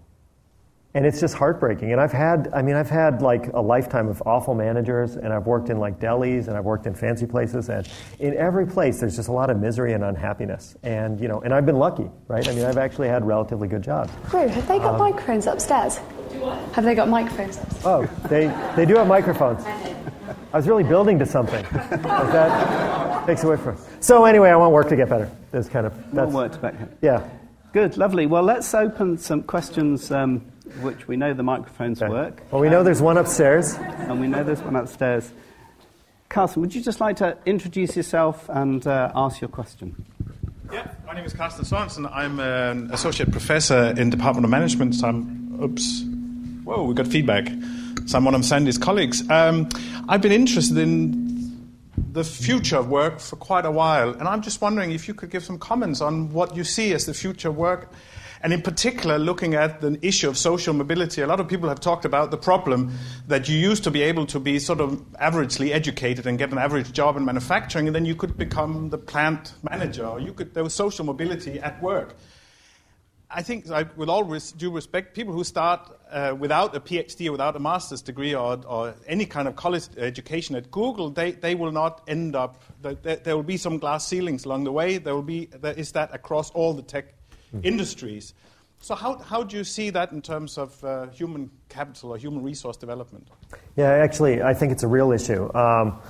[0.94, 1.92] and it's just heartbreaking.
[1.92, 5.46] And I've had, I mean, I've had like a lifetime of awful managers, and I've
[5.46, 9.16] worked in like delis, and I've worked in fancy places, and in every place there's
[9.16, 10.76] just a lot of misery and unhappiness.
[10.82, 12.46] And you know, and I've been lucky, right?
[12.46, 14.12] I mean, I've actually had relatively good jobs.
[14.30, 15.98] Bro, have they got microphones upstairs?
[16.72, 17.58] Have they got microphones?
[17.84, 19.64] Oh, they they do have microphones.
[19.64, 21.64] I was really building to something.
[21.72, 23.76] Like that takes away from.
[24.00, 25.30] So anyway, I want work to get better.
[25.50, 26.74] That's kind of More work to back.
[27.00, 27.28] yeah.
[27.72, 28.26] Good, lovely.
[28.26, 30.40] Well, let's open some questions, um,
[30.82, 32.10] which we know the microphones Okay.
[32.12, 33.74] work, Well, we know there's one upstairs.
[33.78, 35.30] and we know there's one upstairs.
[36.28, 40.04] Carsten, would you just like to introduce yourself and uh, ask your question?
[40.70, 42.10] Yeah, my name is Carsten Sorensen.
[42.14, 44.94] I'm an associate professor in Department of Management.
[44.94, 46.04] So I'm, oops,
[46.64, 47.48] whoa, we got feedback.
[48.06, 49.28] Someone of Sandy's colleagues.
[49.30, 49.68] Um,
[50.08, 51.22] I've been interested in
[52.12, 55.30] the future of work for quite a while, and I'm just wondering if you could
[55.30, 57.92] give some comments on what you see as the future work.
[58.44, 61.78] And in particular, looking at the issue of social mobility, a lot of people have
[61.78, 62.92] talked about the problem
[63.28, 66.58] that you used to be able to be sort of averagely educated and get an
[66.58, 70.54] average job in manufacturing, and then you could become the plant manager, or you could
[70.54, 72.16] there was social mobility at work.
[73.30, 74.24] I think, with all
[74.56, 78.60] due respect, people who start uh, without a PhD or without a master's degree or,
[78.66, 82.62] or any kind of college education at Google, they, they will not end up.
[82.80, 84.98] There, there will be some glass ceilings along the way.
[84.98, 87.14] There will be there is that across all the tech
[87.62, 88.34] industries.
[88.80, 92.42] So how, how do you see that in terms of uh, human capital or human
[92.42, 93.28] resource development?
[93.76, 95.54] Yeah, actually, I think it's a real issue.
[95.54, 96.00] Um,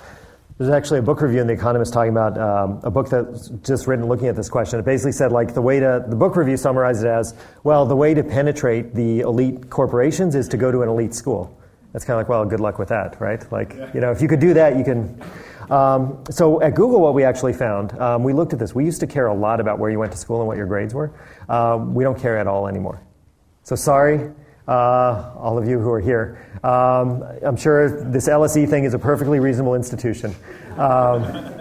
[0.63, 3.89] there's actually a book review in The Economist talking about um, a book that's just
[3.89, 4.79] written looking at this question.
[4.79, 7.97] It basically said, like, the way to, the book review summarized it as, well, the
[7.97, 11.59] way to penetrate the elite corporations is to go to an elite school.
[11.93, 13.51] That's kind of like, well, good luck with that, right?
[13.51, 15.21] Like, you know, if you could do that, you can.
[15.69, 18.73] Um, so at Google, what we actually found, um, we looked at this.
[18.73, 20.67] We used to care a lot about where you went to school and what your
[20.67, 21.13] grades were.
[21.49, 23.03] Um, we don't care at all anymore.
[23.65, 24.31] So sorry,
[24.73, 26.47] uh, all of you who are here.
[26.65, 30.35] Um, I'm sure this LSE thing is a perfectly reasonable institution.
[30.79, 31.59] Um,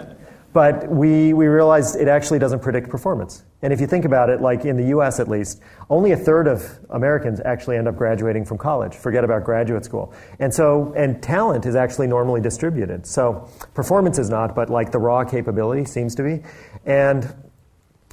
[0.54, 3.42] but we, we realized it actually doesn't predict performance.
[3.62, 6.46] And if you think about it, like in the US at least, only a third
[6.46, 8.94] of Americans actually end up graduating from college.
[8.94, 10.14] Forget about graduate school.
[10.38, 13.06] And so, and talent is actually normally distributed.
[13.06, 16.42] So performance is not, but like the raw capability seems to be.
[16.84, 17.32] And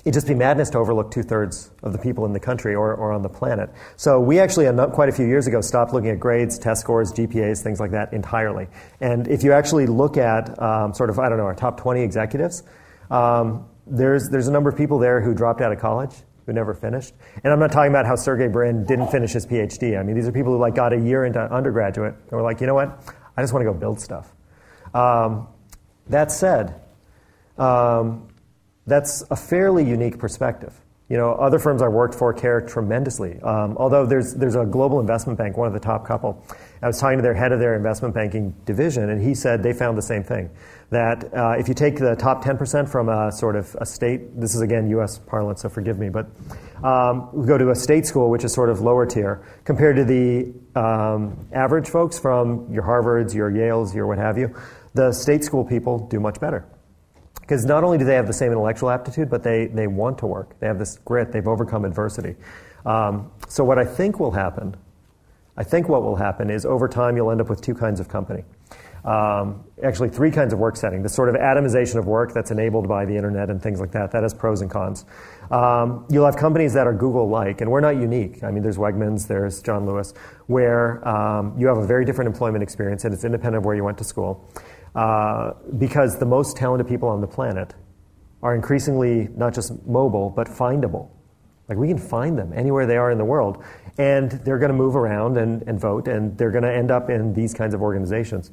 [0.01, 2.93] it'd just be madness to overlook two thirds of the people in the country or,
[2.93, 3.69] or on the planet.
[3.97, 7.61] So we actually, quite a few years ago, stopped looking at grades, test scores, GPAs,
[7.61, 8.67] things like that entirely.
[9.01, 12.01] And if you actually look at um, sort of, I don't know, our top 20
[12.01, 12.63] executives,
[13.11, 16.13] um, there's, there's a number of people there who dropped out of college.
[16.45, 19.99] Who never finished, and I'm not talking about how Sergey Brin didn't finish his PhD.
[19.99, 22.59] I mean, these are people who like got a year into undergraduate and were like,
[22.59, 24.33] you know what, I just want to go build stuff.
[24.95, 25.47] Um,
[26.07, 26.81] that said,
[27.59, 28.28] um,
[28.89, 30.73] that's a fairly unique perspective.
[31.09, 33.41] You know, other firms I worked for care tremendously.
[33.41, 36.45] Um, although there's, there's a global investment bank, one of the top couple.
[36.83, 39.73] I was talking to their head of their investment banking division, and he said they
[39.73, 40.51] found the same thing.
[40.91, 44.53] That uh, if you take the top 10% from a sort of a state, this
[44.53, 46.27] is again US parlance, so forgive me, but
[46.83, 50.05] um, we go to a state school, which is sort of lower tier, compared to
[50.05, 54.55] the um, average folks from your Harvards, your Yales, your what have you,
[54.93, 56.65] the state school people do much better.
[57.49, 60.27] Because not only do they have the same intellectual aptitude, but they, they want to
[60.27, 60.59] work.
[60.59, 61.31] They have this grit.
[61.31, 62.35] They've overcome adversity.
[62.85, 64.77] Um, so, what I think will happen,
[65.57, 68.07] I think what will happen is over time you'll end up with two kinds of
[68.07, 68.43] company.
[69.03, 71.01] Um, actually, three kinds of work setting.
[71.01, 74.11] The sort of atomization of work that's enabled by the internet and things like that.
[74.11, 75.05] That has pros and cons.
[75.49, 78.43] Um, you'll have companies that are Google-like, and we're not unique.
[78.43, 80.13] I mean, there's Wegmans, there's John Lewis,
[80.45, 83.83] where um, you have a very different employment experience, and it's independent of where you
[83.83, 84.47] went to school.
[84.95, 87.75] Uh, because the most talented people on the planet
[88.41, 91.09] are increasingly not just mobile, but findable.
[91.67, 93.63] Like we can find them anywhere they are in the world.
[93.97, 97.09] And they're going to move around and, and vote, and they're going to end up
[97.09, 98.51] in these kinds of organizations.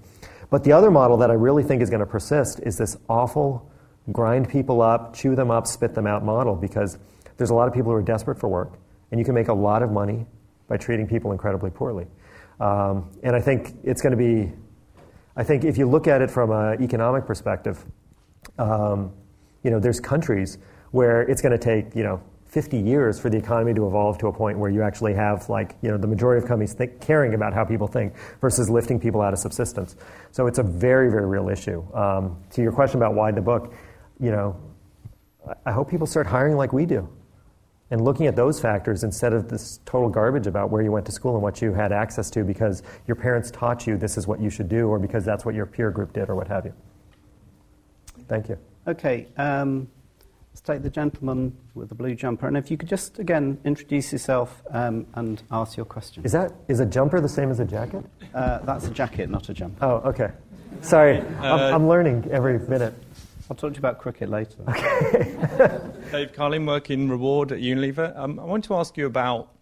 [0.51, 3.71] But the other model that I really think is going to persist is this awful
[4.13, 6.99] grind people up, chew them up, spit them out model because
[7.37, 8.79] there's a lot of people who are desperate for work,
[9.11, 10.27] and you can make a lot of money
[10.69, 12.07] by treating people incredibly poorly.
[12.61, 14.53] Um, and I think it's going to be
[15.37, 17.85] I think if you look at it from an economic perspective,
[18.59, 19.13] um,
[19.63, 20.59] you know, there's countries
[20.93, 24.29] where it's going to take, you know, 50 years for the economy to evolve to
[24.29, 27.35] a point where you actually have, like, you know, the majority of companies think, caring
[27.35, 29.97] about how people think versus lifting people out of subsistence.
[30.31, 31.85] So it's a very, very real issue.
[31.93, 33.75] Um, to your question about why the book,
[34.19, 34.57] you know,
[35.67, 37.09] I hope people start hiring like we do
[37.91, 41.13] and looking at those factors instead of this total garbage about where you went to
[41.13, 44.41] school and what you had access to because your parents taught you this is what
[44.41, 46.75] you should do or because that's what your peer group did or what have you.
[48.29, 48.59] Thank you.
[48.89, 49.29] Okay.
[49.37, 49.89] Um,
[50.57, 52.47] Let's take the gentleman with the blue jumper.
[52.47, 56.25] And if you could just, again, introduce yourself um, and ask your question.
[56.25, 58.03] Is that is a jumper the same as a jacket?
[58.35, 59.85] Uh, that's a jacket, not a jumper.
[59.85, 60.31] Oh, okay.
[60.81, 62.95] Sorry, I'm, I'm learning every minute.
[63.49, 64.57] I'll talk to you about cricket later.
[64.69, 65.81] Okay.
[66.13, 68.17] Dave Carlin, working Reward at Unilever.
[68.19, 69.53] Um, I want to ask you about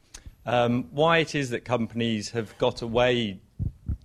[0.47, 3.41] um, why it is that companies have got away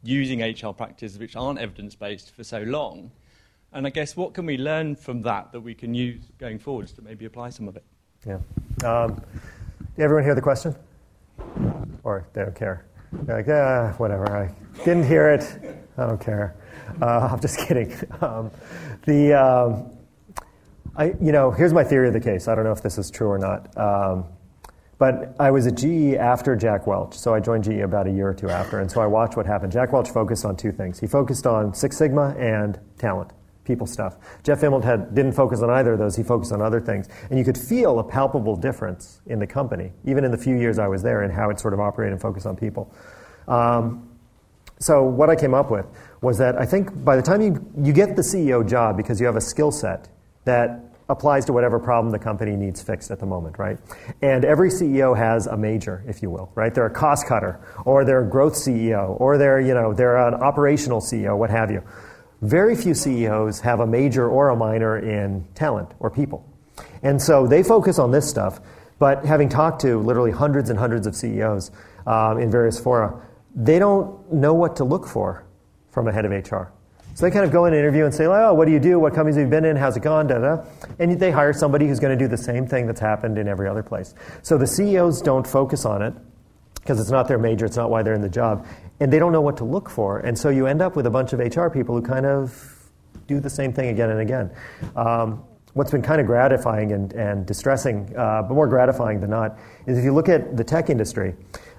[0.04, 3.12] using HR practices which aren't evidence based for so long.
[3.72, 6.92] And I guess what can we learn from that that we can use going forwards
[6.94, 7.84] to maybe apply some of it?
[8.26, 8.40] Yeah.
[8.84, 9.22] Um,
[9.96, 10.76] did everyone hear the question?
[12.04, 12.86] Or they don't care?
[13.12, 14.30] They're like, ah, whatever.
[14.32, 14.54] I
[14.84, 15.44] didn't hear it.
[15.98, 16.56] I don't care.
[17.02, 17.94] Uh, I'm just kidding.
[18.22, 18.52] Um,
[19.06, 19.92] the, um,
[20.96, 22.48] I, you know, here's my theory of the case.
[22.48, 23.78] I don't know if this is true or not.
[23.78, 24.26] Um,
[25.00, 28.28] but I was at GE after Jack Welch, so I joined GE about a year
[28.28, 29.72] or two after, and so I watched what happened.
[29.72, 31.00] Jack Welch focused on two things.
[31.00, 33.32] He focused on Six Sigma and talent,
[33.64, 34.18] people stuff.
[34.44, 36.18] Jeff Immelt had, didn't focus on either of those.
[36.18, 39.94] He focused on other things, and you could feel a palpable difference in the company,
[40.04, 42.22] even in the few years I was there, in how it sort of operated and
[42.22, 42.94] focused on people.
[43.48, 44.09] Um,
[44.80, 45.86] so what I came up with
[46.22, 49.26] was that I think by the time you, you get the CEO job because you
[49.26, 50.08] have a skill set
[50.46, 53.78] that applies to whatever problem the company needs fixed at the moment, right?
[54.22, 56.74] And every CEO has a major, if you will, right?
[56.74, 60.36] They're a cost cutter, or they're a growth CEO, or they're, you know, they're an
[60.36, 61.84] operational CEO, what have you.
[62.42, 66.46] Very few CEOs have a major or a minor in talent or people.
[67.02, 68.62] And so they focus on this stuff,
[69.00, 71.72] but having talked to literally hundreds and hundreds of CEOs
[72.06, 73.20] um, in various fora,
[73.56, 75.46] they don't know what to look for
[75.92, 76.72] from a head of HR.
[77.16, 78.98] So they kind of go in an interview and say, oh, what do you do?
[78.98, 79.76] What companies have you been in?
[79.76, 80.28] How's it gone?
[80.28, 80.64] Da, da.
[81.00, 83.68] And they hire somebody who's going to do the same thing that's happened in every
[83.68, 84.14] other place.
[84.42, 86.14] So the CEOs don't focus on it
[86.76, 88.66] because it's not their major, it's not why they're in the job.
[89.00, 90.20] And they don't know what to look for.
[90.20, 92.90] And so you end up with a bunch of HR people who kind of
[93.28, 94.52] do the same thing again and again.
[94.96, 95.44] Um,
[95.74, 99.98] what's been kind of gratifying and, and distressing, uh, but more gratifying than not, is
[99.98, 101.36] if you look at the tech industry,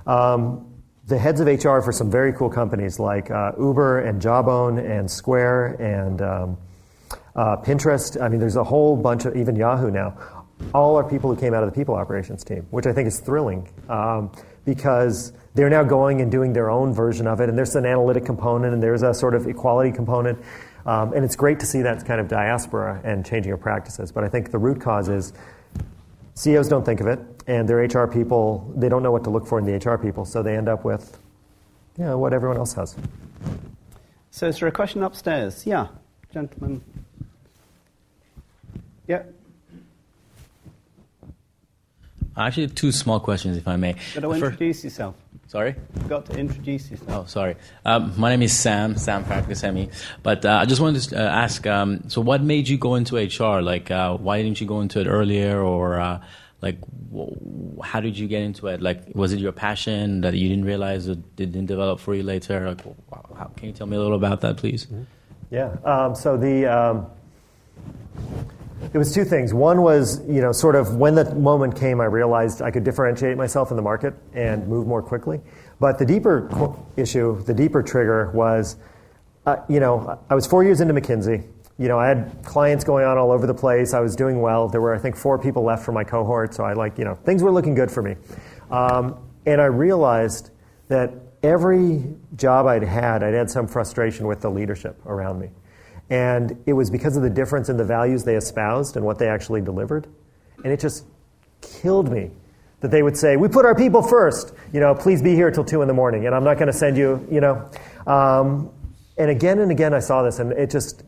[0.07, 0.70] um,
[1.11, 5.11] the heads of HR for some very cool companies like uh, Uber and Jawbone and
[5.11, 6.59] Square and um,
[7.35, 8.21] uh, Pinterest.
[8.21, 10.17] I mean, there's a whole bunch of, even Yahoo now.
[10.73, 13.19] All are people who came out of the people operations team, which I think is
[13.19, 14.31] thrilling um,
[14.65, 17.49] because they're now going and doing their own version of it.
[17.49, 20.39] And there's an analytic component and there's a sort of equality component.
[20.87, 24.13] Um, and it's great to see that kind of diaspora and changing of practices.
[24.13, 25.33] But I think the root cause is
[26.41, 29.47] CEOs don't think of it, and their HR people, they don't know what to look
[29.47, 31.19] for in the HR people, so they end up with
[31.99, 32.97] you know, what everyone else has.
[34.31, 35.67] So is there a question upstairs?
[35.67, 35.89] Yeah,
[36.33, 36.83] gentlemen.
[39.07, 39.25] Yeah.
[42.35, 43.97] I actually, two small questions, if I may.
[44.15, 45.17] Got to introduce yourself.
[45.51, 45.75] Sorry?
[45.97, 47.11] You've got to introduce yourself.
[47.11, 47.57] Oh, sorry.
[47.85, 49.93] Um, my name is Sam, Sam Farkasemi.
[50.23, 53.17] But uh, I just wanted to uh, ask um, so, what made you go into
[53.17, 53.61] HR?
[53.61, 55.61] Like, uh, why didn't you go into it earlier?
[55.61, 56.23] Or, uh,
[56.63, 56.81] like,
[57.11, 58.81] w- how did you get into it?
[58.81, 62.69] Like, was it your passion that you didn't realize it didn't develop for you later?
[62.69, 62.85] Like,
[63.37, 64.87] how, can you tell me a little about that, please?
[64.87, 65.03] Mm-hmm.
[65.51, 65.75] Yeah.
[65.85, 67.11] Um, so, the.
[68.93, 69.53] It was two things.
[69.53, 73.37] One was, you know, sort of when the moment came, I realized I could differentiate
[73.37, 75.41] myself in the market and move more quickly.
[75.79, 78.77] But the deeper issue, the deeper trigger was,
[79.47, 81.47] uh, you know, I was four years into McKinsey.
[81.79, 83.95] You know, I had clients going on all over the place.
[83.95, 84.69] I was doing well.
[84.69, 86.55] There were, I think, four people left from my cohort.
[86.55, 88.17] So I like, you know, things were looking good for me.
[88.71, 89.17] Um,
[89.47, 90.51] and I realized
[90.89, 92.05] that every
[92.37, 95.49] job I'd had, I'd had some frustration with the leadership around me.
[96.11, 99.29] And it was because of the difference in the values they espoused and what they
[99.29, 100.09] actually delivered.
[100.65, 101.07] And it just
[101.61, 102.33] killed me
[102.81, 104.53] that they would say, We put our people first.
[104.73, 106.73] You know, please be here till 2 in the morning, and I'm not going to
[106.73, 107.71] send you, you know.
[108.07, 108.73] Um,
[109.17, 111.05] and again and again, I saw this, and it just,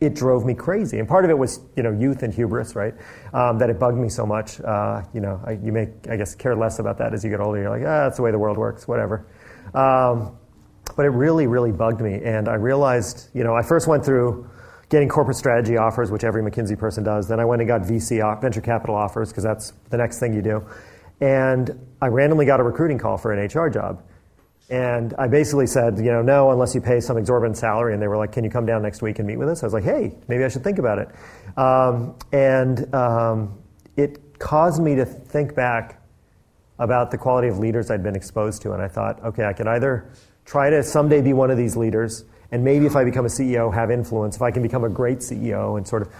[0.00, 0.98] it drove me crazy.
[0.98, 2.94] And part of it was, you know, youth and hubris, right?
[3.34, 4.60] Um, that it bugged me so much.
[4.60, 7.40] Uh, you know, I, you may, I guess, care less about that as you get
[7.40, 7.60] older.
[7.60, 9.26] You're like, ah, that's the way the world works, whatever.
[9.74, 10.38] Um,
[10.96, 12.20] but it really, really bugged me.
[12.22, 14.48] And I realized, you know, I first went through
[14.88, 17.28] getting corporate strategy offers, which every McKinsey person does.
[17.28, 20.42] Then I went and got VC, venture capital offers, because that's the next thing you
[20.42, 20.64] do.
[21.20, 24.02] And I randomly got a recruiting call for an HR job.
[24.68, 27.92] And I basically said, you know, no, unless you pay some exorbitant salary.
[27.92, 29.62] And they were like, can you come down next week and meet with us?
[29.62, 31.08] I was like, hey, maybe I should think about it.
[31.58, 33.58] Um, and um,
[33.96, 36.00] it caused me to think back
[36.78, 38.72] about the quality of leaders I'd been exposed to.
[38.72, 40.10] And I thought, okay, I can either
[40.50, 43.72] try to someday be one of these leaders, and maybe if I become a CEO,
[43.72, 46.12] have influence, if I can become a great CEO and sort of,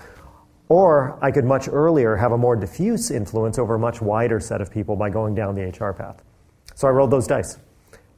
[0.69, 4.61] or I could much earlier have a more diffuse influence over a much wider set
[4.61, 6.23] of people by going down the HR path.
[6.77, 7.59] So I rolled those dice.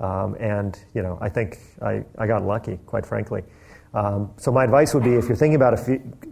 [0.00, 3.42] Um, and, you know, I think I, I got lucky, quite frankly.
[3.94, 5.78] Um, so my advice would be if you're thinking about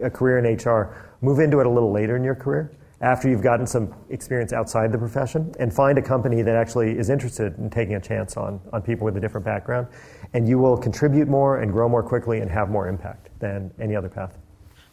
[0.03, 2.71] a career in HR, move into it a little later in your career
[3.01, 7.09] after you've gotten some experience outside the profession and find a company that actually is
[7.09, 9.87] interested in taking a chance on, on people with a different background.
[10.33, 13.95] And you will contribute more and grow more quickly and have more impact than any
[13.95, 14.37] other path.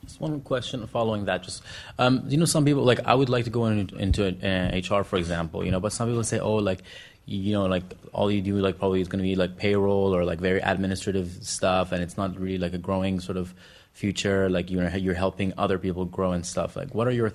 [0.05, 1.43] Just one question following that.
[1.43, 1.63] Just
[1.99, 5.05] um, you know, some people like I would like to go in, into uh, HR,
[5.05, 5.65] for example.
[5.65, 6.83] You know, but some people say, oh, like
[7.27, 7.83] you know, like
[8.15, 11.39] all you do like probably is going to be like payroll or like very administrative
[11.43, 13.53] stuff, and it's not really like a growing sort of
[13.93, 14.49] future.
[14.49, 16.75] Like you know, you're helping other people grow and stuff.
[16.75, 17.33] Like, what are your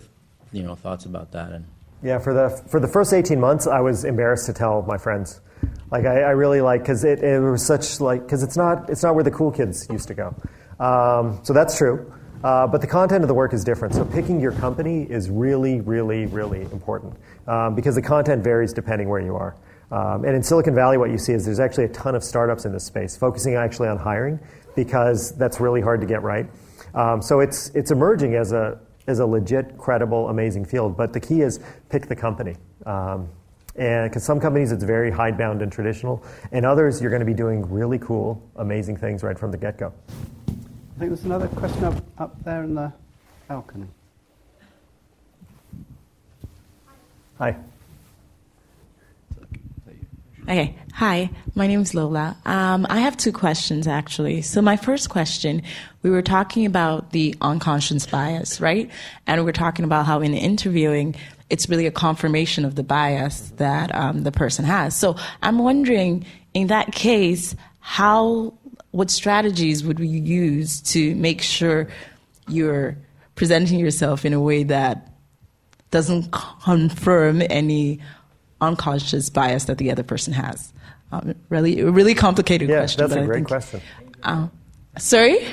[0.54, 1.52] you know thoughts about that?
[1.52, 1.66] And
[2.02, 5.42] yeah, for the for the first eighteen months, I was embarrassed to tell my friends.
[5.92, 9.04] Like I, I really like because it, it was such like because it's not it's
[9.04, 10.36] not where the cool kids used to go.
[10.80, 12.12] Um, so that's true.
[12.44, 13.94] Uh, but the content of the work is different.
[13.94, 17.16] So picking your company is really, really, really important
[17.48, 19.56] um, because the content varies depending where you are.
[19.92, 22.66] Um, and in Silicon Valley, what you see is there's actually a ton of startups
[22.66, 24.40] in this space focusing actually on hiring
[24.76, 26.46] because that's really hard to get right.
[26.94, 28.78] Um, so it's, it's emerging as a,
[29.08, 30.96] as a legit, credible, amazing field.
[30.96, 32.56] But the key is pick the company.
[32.86, 33.30] Um,
[33.76, 37.34] and because some companies it's very hidebound and traditional, and others you're going to be
[37.34, 39.92] doing really cool, amazing things right from the get go.
[40.48, 42.94] I think there's another question up, up there in the
[43.48, 43.88] balcony.
[47.40, 47.56] Hi.
[50.44, 50.76] Okay.
[50.94, 52.38] Hi, my name is Lola.
[52.46, 54.44] Um, I have two questions actually.
[54.44, 55.64] So, my first question
[56.04, 58.92] we were talking about the unconscious bias, right?
[59.26, 61.16] And we were talking about how in interviewing,
[61.50, 64.96] it's really a confirmation of the bias that um, the person has.
[64.96, 68.54] So, I'm wondering, in that case, how,
[68.92, 71.88] what strategies would we use to make sure
[72.48, 72.98] you're
[73.36, 75.10] presenting yourself in a way that
[75.90, 76.32] doesn't
[76.64, 78.00] confirm any
[78.62, 80.74] unconscious bias that the other person has?
[81.14, 83.08] Um, really, really complicated yeah, question.
[83.08, 83.82] that's a great think, question.
[84.24, 84.48] Uh,
[84.98, 85.46] sorry.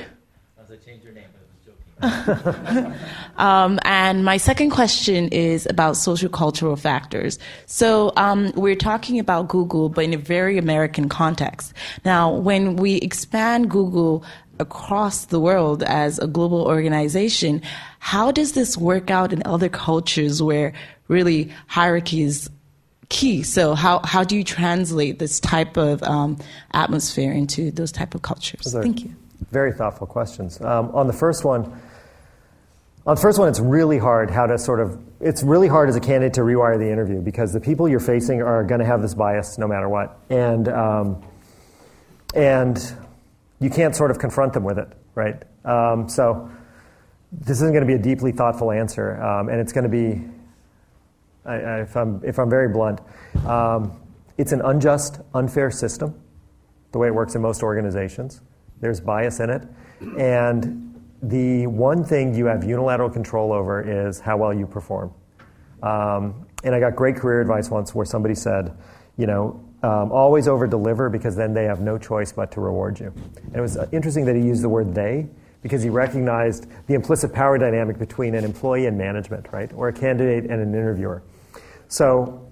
[3.37, 7.39] um, and my second question is about social cultural factors.
[7.67, 11.75] So um, we're talking about Google, but in a very American context.
[12.05, 14.25] Now, when we expand Google
[14.59, 17.63] across the world as a global organization,
[17.99, 20.73] how does this work out in other cultures where
[21.09, 22.49] really hierarchy is
[23.11, 23.43] key.
[23.43, 26.39] So how, how do you translate this type of um,
[26.73, 28.73] atmosphere into those type of cultures?
[28.73, 29.15] Thank you.
[29.51, 30.61] Very thoughtful questions.
[30.63, 31.79] Um, on the first one,
[33.07, 35.03] on the first one, it's really hard how to sort of.
[35.21, 38.41] It's really hard as a candidate to rewire the interview because the people you're facing
[38.41, 41.23] are going to have this bias no matter what, and um,
[42.35, 42.95] and
[43.59, 45.43] you can't sort of confront them with it, right?
[45.65, 46.51] Um, so
[47.33, 50.25] this isn't going to be a deeply thoughtful answer, um, and it's going to be
[51.45, 53.01] I, I, if, I'm, if I'm very blunt.
[53.47, 54.01] Um,
[54.39, 56.21] it's an unjust, unfair system,
[56.93, 58.41] the way it works in most organizations.
[58.81, 59.67] There's bias in it.
[60.19, 60.90] And
[61.23, 65.13] the one thing you have unilateral control over is how well you perform.
[65.83, 68.77] Um, and I got great career advice once where somebody said,
[69.17, 73.01] you know, um, always over deliver because then they have no choice but to reward
[73.01, 73.13] you.
[73.47, 75.27] And it was interesting that he used the word they
[75.63, 79.71] because he recognized the implicit power dynamic between an employee and management, right?
[79.75, 81.23] Or a candidate and an interviewer.
[81.89, 82.47] So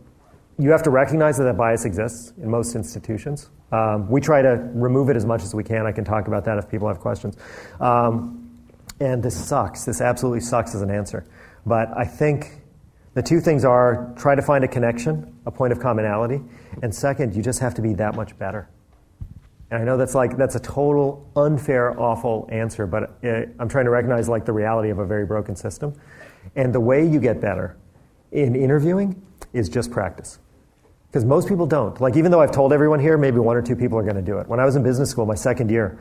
[0.58, 3.50] you have to recognize that that bias exists in most institutions.
[3.70, 5.86] Um, we try to remove it as much as we can.
[5.86, 7.36] I can talk about that if people have questions.
[7.80, 8.37] Um,
[9.00, 9.84] and this sucks.
[9.84, 11.24] This absolutely sucks as an answer.
[11.66, 12.62] But I think
[13.14, 16.40] the two things are try to find a connection, a point of commonality,
[16.82, 18.68] and second, you just have to be that much better.
[19.70, 23.84] And I know that's like that's a total unfair, awful answer, but uh, I'm trying
[23.84, 25.94] to recognize like the reality of a very broken system.
[26.56, 27.76] And the way you get better
[28.32, 29.20] in interviewing
[29.52, 30.38] is just practice.
[31.08, 31.98] Because most people don't.
[32.00, 34.22] Like, even though I've told everyone here, maybe one or two people are going to
[34.22, 34.46] do it.
[34.46, 35.98] When I was in business school, my second year,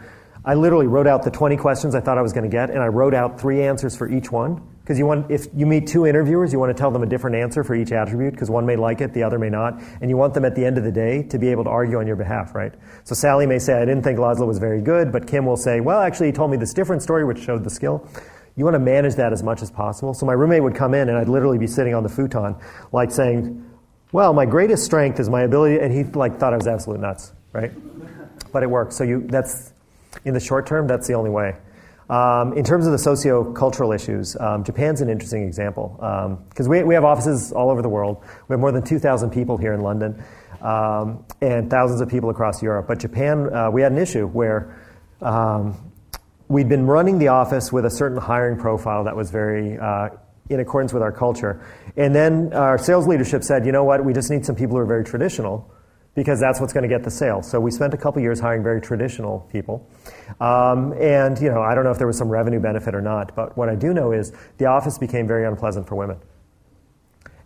[0.48, 2.80] I literally wrote out the 20 questions I thought I was going to get, and
[2.80, 4.66] I wrote out three answers for each one.
[4.80, 7.36] Because you want, if you meet two interviewers, you want to tell them a different
[7.36, 10.16] answer for each attribute, because one may like it, the other may not, and you
[10.16, 12.16] want them at the end of the day to be able to argue on your
[12.16, 12.74] behalf, right?
[13.04, 15.82] So Sally may say, I didn't think Laszlo was very good, but Kim will say,
[15.82, 18.08] well, actually, he told me this different story, which showed the skill
[18.58, 20.16] you want to manage that as much as possible.
[20.16, 22.56] So my roommate would come in and I'd literally be sitting on the futon,
[22.92, 23.64] like saying,
[24.12, 27.34] well, my greatest strength is my ability, and he like thought I was absolute nuts,
[27.54, 27.72] right?
[28.52, 28.96] But it works.
[28.96, 29.74] So you, that's,
[30.26, 31.56] in the short term, that's the only way.
[32.10, 35.96] Um, in terms of the socio-cultural issues, um, Japan's an interesting example
[36.50, 38.24] because um, we, we have offices all over the world.
[38.48, 40.24] We have more than 2,000 people here in London
[40.62, 42.88] um, and thousands of people across Europe.
[42.88, 44.80] But Japan, uh, we had an issue where
[45.22, 45.92] um,
[46.48, 50.10] we'd been running the office with a certain hiring profile that was very uh,
[50.50, 51.62] in accordance with our culture.
[51.98, 54.82] And then our sales leadership said, you know what, we just need some people who
[54.82, 55.70] are very traditional
[56.18, 57.44] because that's what's going to get the sale.
[57.44, 59.88] So we spent a couple years hiring very traditional people.
[60.40, 63.36] Um, and, you know, I don't know if there was some revenue benefit or not,
[63.36, 66.18] but what I do know is the office became very unpleasant for women.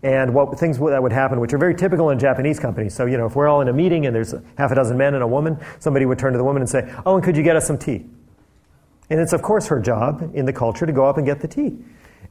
[0.04, 2.96] And what things that would happen, which are very typical in Japanese companies.
[2.96, 5.16] So, you know, if we're all in a meeting and there's half a dozen men
[5.16, 7.44] and a woman, somebody would turn to the woman and say, Oh, and could you
[7.44, 8.06] get us some tea?
[9.10, 11.48] And it's, of course, her job in the culture to go up and get the
[11.50, 11.78] tea.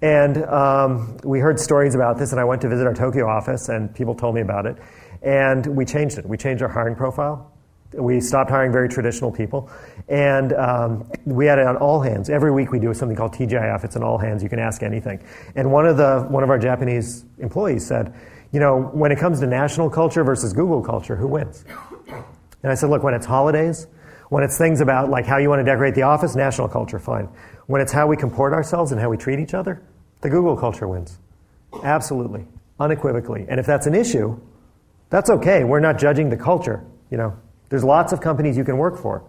[0.03, 3.68] And um, we heard stories about this, and I went to visit our Tokyo office,
[3.68, 4.78] and people told me about it.
[5.22, 6.26] And we changed it.
[6.26, 7.52] We changed our hiring profile.
[7.92, 9.70] We stopped hiring very traditional people.
[10.08, 12.30] And um, we had it on all hands.
[12.30, 13.84] Every week we do something called TGIF.
[13.84, 14.42] It's an all hands.
[14.42, 15.22] You can ask anything.
[15.56, 18.14] And one of, the, one of our Japanese employees said,
[18.52, 21.64] you know, when it comes to national culture versus Google culture, who wins?
[22.62, 23.86] And I said, look, when it's holidays,
[24.28, 27.28] when it's things about like how you want to decorate the office, national culture, fine.
[27.66, 29.82] When it's how we comport ourselves and how we treat each other,
[30.20, 31.18] the Google culture wins.
[31.82, 32.46] Absolutely,
[32.78, 33.46] unequivocally.
[33.48, 34.40] And if that's an issue,
[35.11, 35.64] that's okay.
[35.64, 36.84] We're not judging the culture.
[37.11, 37.36] You know,
[37.68, 39.22] there's lots of companies you can work for,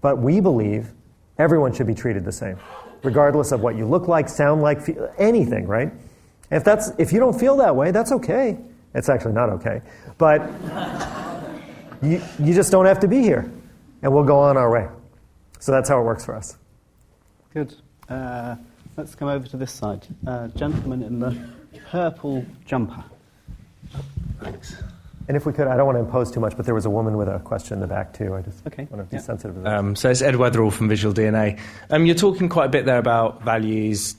[0.00, 0.90] but we believe
[1.38, 2.58] everyone should be treated the same,
[3.02, 4.78] regardless of what you look like, sound like,
[5.18, 5.66] anything.
[5.66, 5.92] Right?
[6.50, 8.56] If that's if you don't feel that way, that's okay.
[8.94, 9.82] It's actually not okay,
[10.18, 10.40] but
[12.02, 13.50] you you just don't have to be here,
[14.02, 14.88] and we'll go on our way.
[15.58, 16.56] So that's how it works for us.
[17.52, 17.74] Good.
[18.08, 18.56] Uh,
[18.96, 20.06] let's come over to this side.
[20.26, 21.36] Uh, gentleman in the
[21.90, 23.02] purple jumper.
[24.40, 24.76] Thanks.
[25.26, 26.90] And if we could, I don't want to impose too much, but there was a
[26.90, 28.34] woman with a question in the back too.
[28.34, 28.86] I just okay.
[28.90, 29.22] want to be yeah.
[29.22, 29.78] sensitive to that.
[29.78, 31.58] Um, so it's Ed Weatherall from Visual DNA.
[31.90, 34.16] Um, you're talking quite a bit there about values,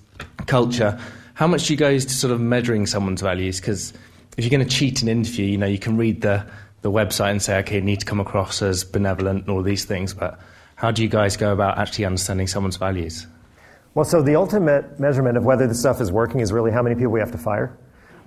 [0.47, 0.99] culture.
[1.35, 3.59] How much do you go to sort of measuring someone's values?
[3.59, 3.93] Because
[4.37, 6.45] if you're going to cheat an interview, you know, you can read the,
[6.81, 9.85] the website and say, okay, you need to come across as benevolent and all these
[9.85, 10.39] things, but
[10.75, 13.27] how do you guys go about actually understanding someone's values?
[13.93, 16.95] Well, so the ultimate measurement of whether the stuff is working is really how many
[16.95, 17.77] people we have to fire.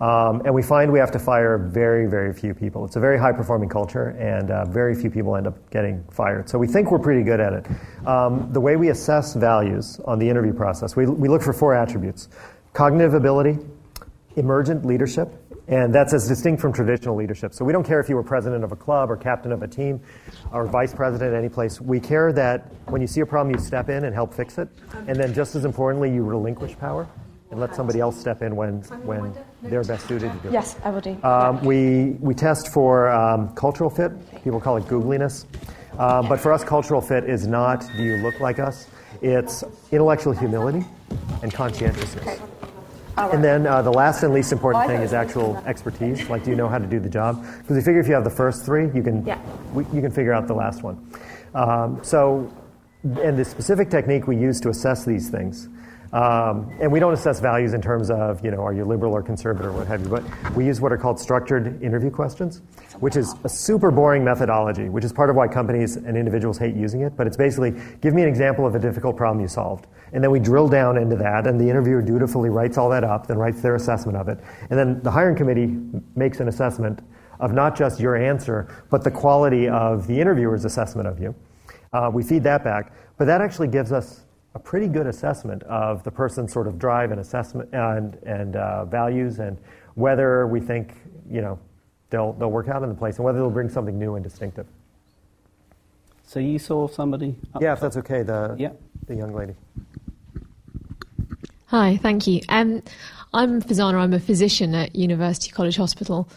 [0.00, 2.84] Um, and we find we have to fire very, very few people.
[2.84, 6.48] It's a very high performing culture, and uh, very few people end up getting fired.
[6.48, 7.66] So we think we're pretty good at it.
[8.06, 11.74] Um, the way we assess values on the interview process, we, we look for four
[11.74, 12.28] attributes
[12.74, 13.58] cognitive ability,
[14.36, 15.28] emergent leadership,
[15.66, 17.52] and that's as distinct from traditional leadership.
[17.52, 19.68] So we don't care if you were president of a club or captain of a
[19.68, 20.00] team
[20.52, 21.80] or vice president any place.
[21.80, 24.68] We care that when you see a problem, you step in and help fix it.
[25.08, 27.08] And then, just as importantly, you relinquish power
[27.50, 30.52] and let somebody else step in when, when they're best suited to do it.
[30.52, 31.18] Yes, I will do.
[31.22, 34.12] Um, we, we test for um, cultural fit.
[34.44, 35.46] People call it googliness.
[35.98, 38.86] Um, but for us, cultural fit is not do you look like us?
[39.20, 40.84] It's intellectual humility
[41.42, 42.26] and conscientiousness.
[42.26, 42.38] Okay.
[43.34, 46.30] And then uh, the last and least important thing is actual expertise.
[46.30, 47.44] Like, do you know how to do the job?
[47.58, 49.40] Because we figure if you have the first three, you can yeah.
[49.72, 51.04] we, you can figure out the last one.
[51.52, 52.52] Um, so,
[53.02, 55.68] and the specific technique we use to assess these things
[56.12, 59.22] um, and we don't assess values in terms of, you know, are you liberal or
[59.22, 62.62] conservative or what have you, but we use what are called structured interview questions,
[63.00, 66.74] which is a super boring methodology, which is part of why companies and individuals hate
[66.74, 67.14] using it.
[67.16, 69.86] But it's basically give me an example of a difficult problem you solved.
[70.12, 73.26] And then we drill down into that, and the interviewer dutifully writes all that up,
[73.26, 74.38] then writes their assessment of it.
[74.70, 75.76] And then the hiring committee
[76.16, 77.00] makes an assessment
[77.40, 81.34] of not just your answer, but the quality of the interviewer's assessment of you.
[81.92, 82.92] Uh, we feed that back.
[83.18, 87.10] But that actually gives us a pretty good assessment of the person's sort of drive
[87.10, 89.58] and assessment and, and uh, values and
[89.94, 90.94] whether we think,
[91.30, 91.58] you know,
[92.10, 94.66] they'll, they'll work out in the place and whether they'll bring something new and distinctive.
[96.24, 97.34] So you saw somebody?
[97.60, 98.72] yeah, if that's okay, the, yeah.
[99.06, 99.54] the young lady.
[101.66, 102.40] Hi, thank you.
[102.48, 102.82] Um,
[103.34, 103.94] I'm Fazana.
[103.94, 106.28] I'm a physician at University College Hospital.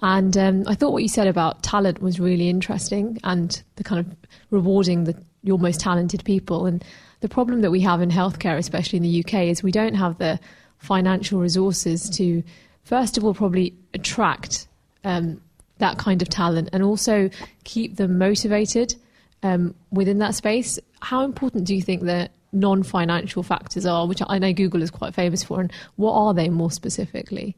[0.00, 4.00] And um, I thought what you said about talent was really interesting and the kind
[4.00, 4.16] of
[4.50, 6.66] rewarding the, your most talented people.
[6.66, 6.84] And
[7.20, 10.18] the problem that we have in healthcare, especially in the UK, is we don't have
[10.18, 10.38] the
[10.78, 12.42] financial resources to,
[12.84, 14.68] first of all, probably attract
[15.04, 15.40] um,
[15.78, 17.30] that kind of talent and also
[17.64, 18.94] keep them motivated
[19.42, 20.78] um, within that space.
[21.00, 24.90] How important do you think that non financial factors are, which I know Google is
[24.90, 27.56] quite famous for, and what are they more specifically?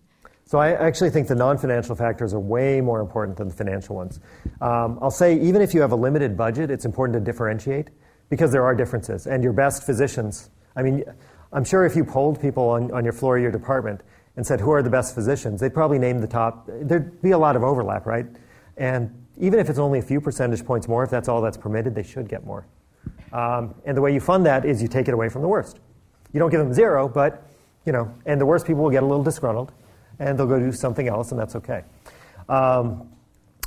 [0.51, 4.19] So I actually think the non-financial factors are way more important than the financial ones.
[4.61, 7.91] Um, I'll say even if you have a limited budget, it's important to differentiate
[8.31, 9.27] because there are differences.
[9.27, 11.05] And your best physicians, I mean,
[11.53, 14.01] I'm sure if you polled people on, on your floor of your department
[14.37, 16.67] and said, who are the best physicians, they'd probably name the top.
[16.69, 18.27] There'd be a lot of overlap, right?
[18.77, 21.95] And even if it's only a few percentage points more, if that's all that's permitted,
[21.95, 22.67] they should get more.
[23.33, 25.81] Um, and the way you fund that is you take it away from the worst.
[26.33, 27.47] You don't give them zero, but,
[27.85, 29.73] you know, and the worst people will get a little disgruntled,
[30.21, 31.83] and they'll go do something else, and that's okay.
[32.49, 33.09] Um,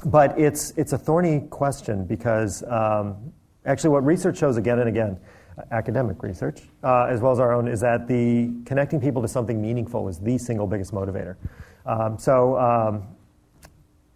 [0.05, 3.33] but it's, it's a thorny question because um,
[3.65, 5.17] Actually, what research shows again and again,
[5.71, 9.61] academic research, uh, as well as our own, is that the connecting people to something
[9.61, 11.35] meaningful is the single biggest motivator.
[11.85, 13.07] Um, so, um,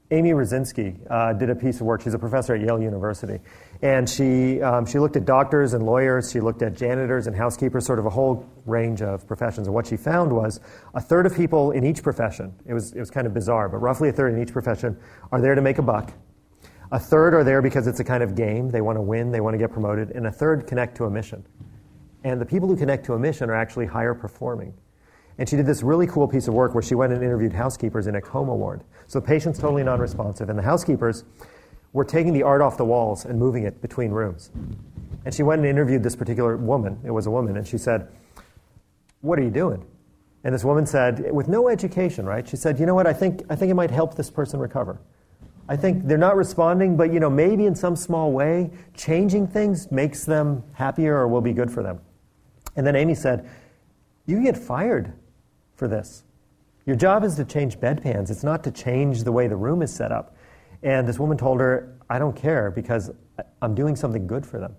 [0.09, 2.01] Amy Wrzesniewski uh, did a piece of work.
[2.01, 3.39] She's a professor at Yale University.
[3.81, 7.85] And she, um, she looked at doctors and lawyers, she looked at janitors and housekeepers,
[7.85, 9.67] sort of a whole range of professions.
[9.67, 10.61] And what she found was
[10.93, 13.77] a third of people in each profession, it was, it was kind of bizarre, but
[13.79, 14.97] roughly a third in each profession
[15.33, 16.13] are there to make a buck.
[16.91, 18.69] A third are there because it's a kind of game.
[18.69, 20.11] They want to win, they want to get promoted.
[20.11, 21.45] And a third connect to a mission.
[22.23, 24.73] And the people who connect to a mission are actually higher performing.
[25.37, 28.07] And she did this really cool piece of work where she went and interviewed housekeepers
[28.07, 28.83] in a coma ward.
[29.07, 31.25] So the patient's totally non responsive, and the housekeepers
[31.93, 34.51] were taking the art off the walls and moving it between rooms.
[35.25, 36.99] And she went and interviewed this particular woman.
[37.03, 38.07] It was a woman, and she said,
[39.21, 39.85] What are you doing?
[40.43, 42.47] And this woman said, with no education, right?
[42.47, 43.05] She said, You know what?
[43.05, 44.99] I think, I think it might help this person recover.
[45.69, 49.91] I think they're not responding, but you know, maybe in some small way, changing things
[49.91, 51.99] makes them happier or will be good for them.
[52.75, 53.49] And then Amy said,
[54.25, 55.13] You get fired
[55.75, 56.23] for this.
[56.85, 59.93] Your job is to change bedpans, it's not to change the way the room is
[59.93, 60.35] set up.
[60.83, 63.11] And this woman told her, I don't care because
[63.61, 64.75] I'm doing something good for them.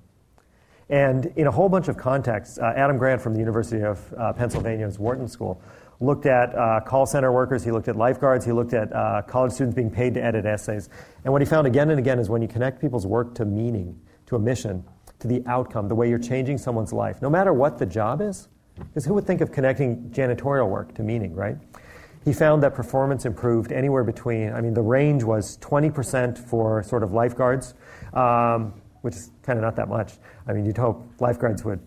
[0.89, 4.33] And in a whole bunch of contexts, uh, Adam Grant from the University of uh,
[4.33, 5.61] Pennsylvania's Wharton School
[6.01, 9.53] looked at uh, call center workers, he looked at lifeguards, he looked at uh, college
[9.53, 10.89] students being paid to edit essays.
[11.25, 14.01] And what he found again and again is when you connect people's work to meaning,
[14.27, 14.85] to a mission,
[15.19, 18.49] to the outcome, the way you're changing someone's life, no matter what the job is,
[18.77, 21.57] because who would think of connecting janitorial work to meaning, right?
[22.25, 27.03] He found that performance improved anywhere between, I mean, the range was 20% for sort
[27.03, 27.75] of lifeguards,
[28.13, 30.15] um, which is kind of not that much.
[30.47, 31.81] I mean, you'd hope lifeguards would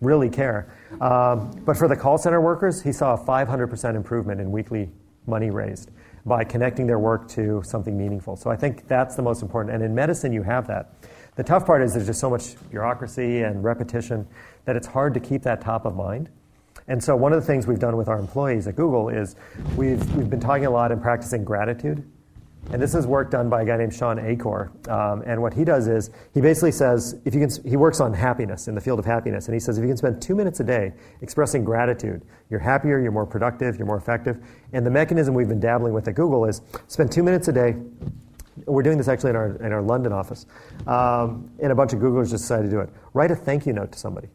[0.00, 0.72] really care.
[1.00, 4.90] Um, but for the call center workers, he saw a 500% improvement in weekly
[5.26, 5.90] money raised
[6.24, 8.36] by connecting their work to something meaningful.
[8.36, 9.74] So I think that's the most important.
[9.74, 10.92] And in medicine, you have that.
[11.36, 14.26] The tough part is there's just so much bureaucracy and repetition
[14.64, 16.30] that it's hard to keep that top of mind.
[16.88, 19.36] And so, one of the things we've done with our employees at Google is
[19.76, 22.02] we've, we've been talking a lot and practicing gratitude.
[22.70, 24.70] And this is work done by a guy named Shawn Achor.
[24.90, 28.12] Um, and what he does is he basically says, if you can, he works on
[28.12, 29.46] happiness in the field of happiness.
[29.46, 30.92] And he says, if you can spend two minutes a day
[31.22, 34.44] expressing gratitude, you're happier, you're more productive, you're more effective.
[34.74, 37.74] And the mechanism we've been dabbling with at Google is spend two minutes a day
[38.66, 40.46] we're doing this actually in our, in our London office.
[40.86, 42.90] Um, and a bunch of Googlers just decided to do it.
[43.14, 44.28] Write a thank you note to somebody.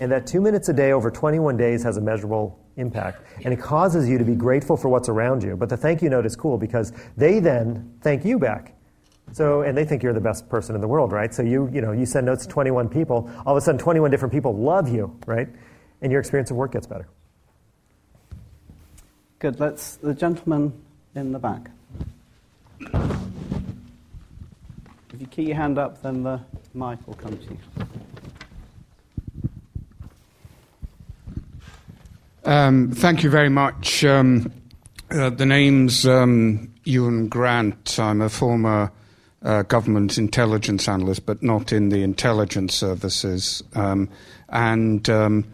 [0.00, 3.22] And that two minutes a day over 21 days has a measurable impact.
[3.44, 5.56] And it causes you to be grateful for what's around you.
[5.56, 8.74] But the thank you note is cool because they then thank you back.
[9.32, 11.32] So, and they think you're the best person in the world, right?
[11.32, 13.30] So you, you know, you send notes to 21 people.
[13.46, 15.48] All of a sudden, 21 different people love you, right?
[16.02, 17.08] And your experience of work gets better.
[19.38, 19.58] Good.
[19.58, 20.72] Let's the gentleman
[21.14, 21.70] in the back.
[22.80, 26.40] If you keep your hand up, then the
[26.74, 27.58] mic will come to you.
[32.44, 34.04] Um, thank you very much.
[34.04, 34.52] Um,
[35.10, 37.98] uh, the name's um, Ewan Grant.
[37.98, 38.90] I'm a former
[39.42, 43.62] uh, government intelligence analyst, but not in the intelligence services.
[43.74, 44.08] Um,
[44.48, 45.44] and um,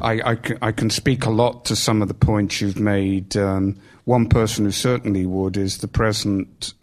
[0.00, 3.36] I, I, c- I can speak a lot to some of the points you've made.
[3.36, 6.74] Um, one person who certainly would is the present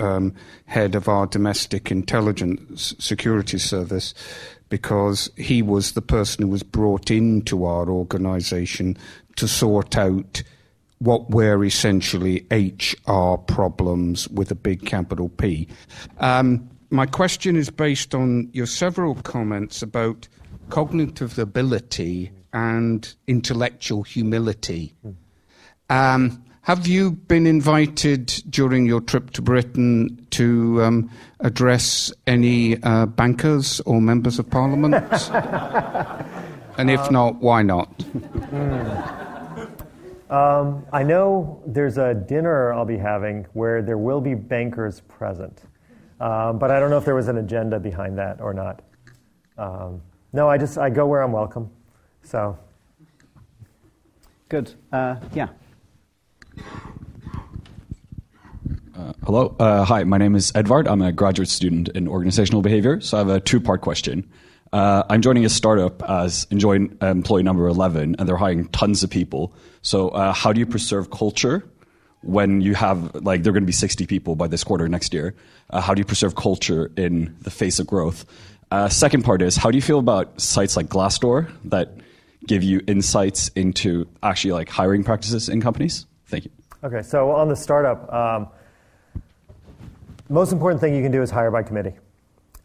[0.67, 4.13] head of our domestic intelligence security service,
[4.69, 8.95] because he was the person who was brought into our organisation
[9.39, 10.43] to sort out
[10.99, 15.67] what were essentially HR problems with a big capital P.
[16.19, 20.27] Um, my question is based on your several comments about
[20.69, 24.93] cognitive ability and intellectual humility.
[25.89, 31.09] Um, have you been invited during your trip to Britain to um,
[31.39, 34.95] address any uh, bankers or members of parliament?
[36.77, 38.03] and if not, why not?
[40.29, 45.63] Um, I know there's a dinner I'll be having where there will be bankers present,
[46.19, 48.83] um, but I don't know if there was an agenda behind that or not.
[49.57, 50.01] Um,
[50.31, 51.71] no, I just I go where I'm welcome.
[52.23, 52.57] So
[54.49, 54.73] Good.
[54.91, 55.49] Uh, yeah.
[58.97, 59.55] Uh, hello.
[59.59, 60.87] Uh, hi, my name is Edvard.
[60.87, 62.99] I'm a graduate student in organizational behavior.
[62.99, 64.27] So I have a two part question.
[64.71, 69.53] Uh, I'm joining a startup as employee number 11, and they're hiring tons of people.
[69.81, 71.63] So, uh, how do you preserve culture
[72.21, 75.13] when you have, like, there are going to be 60 people by this quarter next
[75.13, 75.33] year?
[75.69, 78.25] Uh, how do you preserve culture in the face of growth?
[78.71, 81.95] Uh, second part is, how do you feel about sites like Glassdoor that
[82.45, 86.05] give you insights into actually like hiring practices in companies?
[86.27, 86.51] Thank you.
[86.83, 88.47] Okay, so on the startup, um,
[90.29, 91.95] most important thing you can do is hire by committee.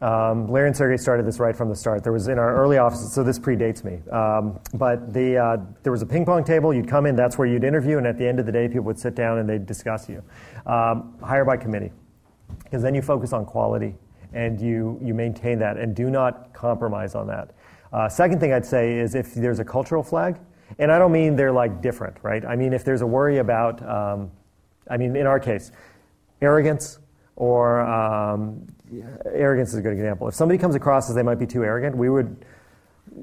[0.01, 2.03] Um, Larry and Sergey started this right from the start.
[2.03, 3.99] There was in our early offices, so this predates me.
[4.11, 6.73] Um, but the, uh, there was a ping pong table.
[6.73, 8.83] You'd come in, that's where you'd interview, and at the end of the day, people
[8.83, 10.21] would sit down and they'd discuss you.
[10.65, 11.93] Um, hire by committee,
[12.63, 13.95] because then you focus on quality
[14.33, 17.51] and you, you maintain that and do not compromise on that.
[17.93, 20.37] Uh, second thing I'd say is if there's a cultural flag,
[20.77, 22.43] and I don't mean they're like different, right?
[22.43, 24.29] I mean if there's a worry about, um,
[24.89, 25.71] I mean in our case,
[26.41, 26.99] arrogance
[27.37, 28.67] or um,
[29.25, 30.27] arrogance is a good example.
[30.27, 32.45] If somebody comes across as they might be too arrogant, we would,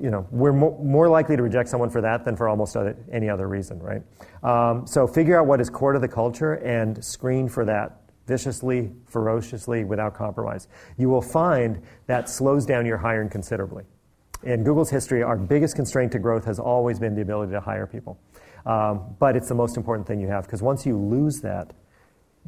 [0.01, 2.97] you know, we're mo- more likely to reject someone for that than for almost other,
[3.11, 4.03] any other reason, right?
[4.43, 8.93] Um, so figure out what is core to the culture and screen for that viciously,
[9.07, 10.69] ferociously, without compromise.
[10.97, 13.85] You will find that slows down your hiring considerably.
[14.45, 17.87] In Google's history, our biggest constraint to growth has always been the ability to hire
[17.87, 18.19] people.
[18.67, 21.73] Um, but it's the most important thing you have because once you lose that,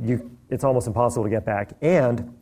[0.01, 1.73] you, it's almost impossible to get back.
[1.81, 2.37] And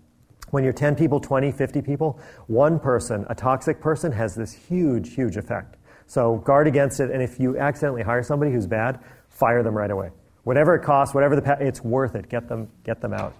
[0.53, 5.15] when you're 10 people, 20, 50 people, one person, a toxic person, has this huge,
[5.15, 5.79] huge effect.
[6.07, 7.11] So guard against it.
[7.11, 9.01] And if you accidentally hire somebody who's bad,
[9.31, 10.11] fire them right away.
[10.45, 12.29] Whatever it costs, whatever the, pa- it's worth it.
[12.29, 13.35] Get them, get them out.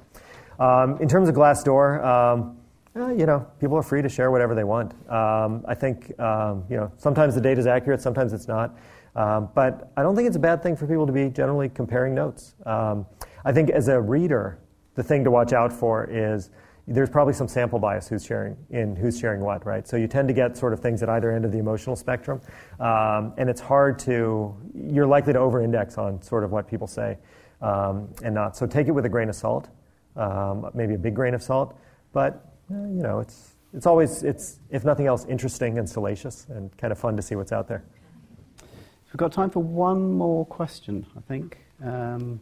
[0.59, 2.57] Um, in terms of Glassdoor, um,
[2.97, 4.93] eh, you know, people are free to share whatever they want.
[5.11, 8.75] Um, I think, um, you know, sometimes the data is accurate, sometimes it's not.
[9.17, 12.15] Um, but I don't think it's a bad thing for people to be generally comparing
[12.15, 12.55] notes.
[12.65, 13.05] Um,
[13.45, 14.61] I think as a reader,
[14.95, 16.49] the thing to watch out for is
[16.93, 19.87] there's probably some sample bias who's sharing in who's sharing what, right?
[19.89, 22.41] So you tend to get sort of things at either end of the emotional spectrum,
[22.81, 24.55] um, and it's hard to.
[24.75, 27.19] You're likely to over-index on sort of what people say,
[27.61, 28.57] um, and not.
[28.57, 29.69] So take it with a grain of salt,
[30.17, 31.77] um, maybe a big grain of salt,
[32.13, 36.77] but eh, you know it's it's always it's if nothing else interesting and salacious and
[36.77, 37.83] kind of fun to see what's out there.
[39.07, 41.59] We've got time for one more question, I think.
[41.85, 42.41] Um,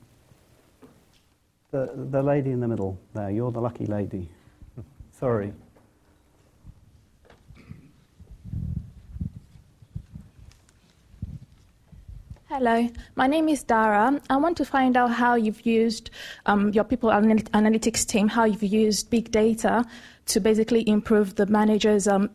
[1.70, 4.28] the, the lady in the middle there, you're the lucky lady.
[5.20, 5.52] Sorry.
[12.48, 14.18] Hello, my name is Dara.
[14.30, 16.08] I want to find out how you've used
[16.46, 19.84] um, your people anal- analytics team, how you've used big data
[20.26, 22.30] to basically improve the manager's um,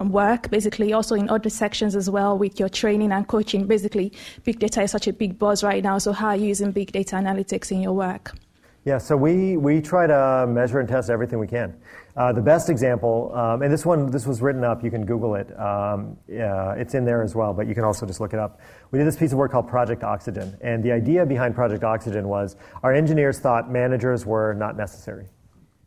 [0.00, 3.68] work, basically also in other sections as well with your training and coaching.
[3.68, 4.12] Basically,
[4.42, 6.90] big data is such a big buzz right now, so how are you using big
[6.90, 8.32] data analytics in your work?
[8.84, 11.74] Yeah, so we, we try to measure and test everything we can.
[12.16, 15.34] Uh, the best example, um, and this one, this was written up, you can Google
[15.34, 15.50] it.
[15.58, 18.60] Um, it's in there as well, but you can also just look it up.
[18.92, 22.28] We did this piece of work called Project Oxygen, and the idea behind Project Oxygen
[22.28, 22.54] was
[22.84, 25.26] our engineers thought managers were not necessary.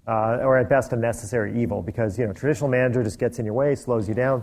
[0.06, 3.46] Uh, or at best a necessary evil because you know traditional manager just gets in
[3.46, 4.42] your way, slows you down.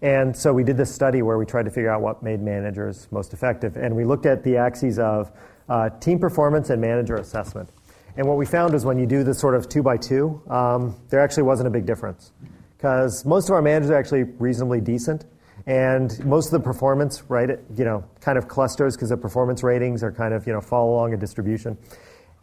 [0.00, 3.08] And so we did this study where we tried to figure out what made managers
[3.10, 5.30] most effective, and we looked at the axes of
[5.68, 7.70] uh, team performance and manager assessment.
[8.16, 10.96] And what we found is when you do this sort of two by two, um,
[11.08, 12.32] there actually wasn't a big difference.
[12.76, 15.24] Because most of our managers are actually reasonably decent.
[15.66, 20.02] And most of the performance, right, you know, kind of clusters because the performance ratings
[20.02, 21.78] are kind of, you know, follow along a distribution.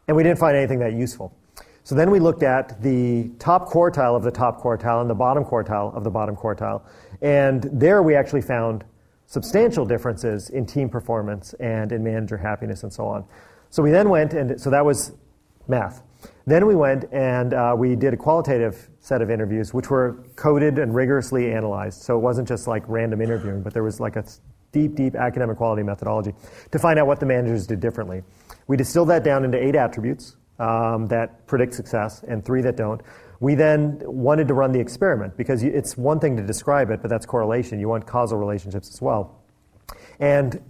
[0.07, 1.33] And we didn't find anything that useful.
[1.83, 5.43] So then we looked at the top quartile of the top quartile and the bottom
[5.43, 6.81] quartile of the bottom quartile.
[7.21, 8.83] And there we actually found
[9.25, 13.25] substantial differences in team performance and in manager happiness and so on.
[13.69, 15.13] So we then went, and so that was
[15.71, 16.03] math.
[16.45, 20.77] Then we went and uh, we did a qualitative set of interviews, which were coded
[20.77, 22.01] and rigorously analyzed.
[22.03, 24.25] So it wasn't just like random interviewing, but there was like a
[24.71, 26.33] deep, deep academic quality methodology
[26.71, 28.23] to find out what the managers did differently.
[28.67, 33.01] We distilled that down into eight attributes um, that predict success and three that don't.
[33.39, 37.09] We then wanted to run the experiment because it's one thing to describe it, but
[37.09, 37.79] that's correlation.
[37.79, 39.41] You want causal relationships as well.
[40.19, 40.61] And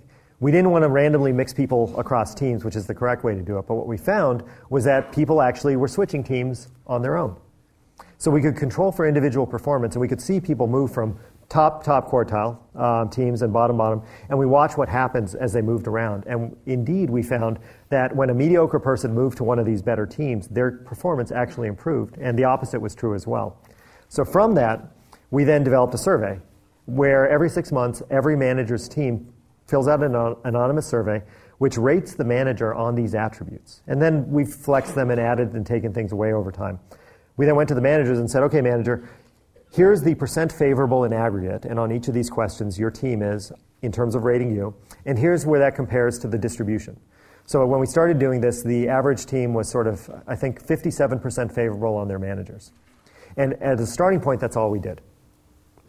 [0.41, 3.41] we didn't want to randomly mix people across teams, which is the correct way to
[3.43, 3.67] do it.
[3.67, 7.39] But what we found was that people actually were switching teams on their own.
[8.17, 11.17] So we could control for individual performance, and we could see people move from
[11.47, 15.61] top, top quartile um, teams and bottom, bottom, and we watch what happens as they
[15.61, 16.23] moved around.
[16.25, 20.07] And indeed, we found that when a mediocre person moved to one of these better
[20.07, 23.59] teams, their performance actually improved, and the opposite was true as well.
[24.09, 24.81] So from that,
[25.29, 26.39] we then developed a survey
[26.85, 29.31] where every six months, every manager's team
[29.71, 31.23] fills out an anonymous survey
[31.57, 33.83] which rates the manager on these attributes.
[33.85, 36.79] And then we've flexed them and added and taken things away over time.
[37.37, 39.07] We then went to the managers and said, okay, manager,
[39.71, 43.51] here's the percent favorable in aggregate, and on each of these questions, your team is
[43.83, 46.99] in terms of rating you, and here's where that compares to the distribution.
[47.45, 51.53] So when we started doing this, the average team was sort of, I think, 57%
[51.53, 52.71] favorable on their managers.
[53.37, 55.01] And as a starting point, that's all we did.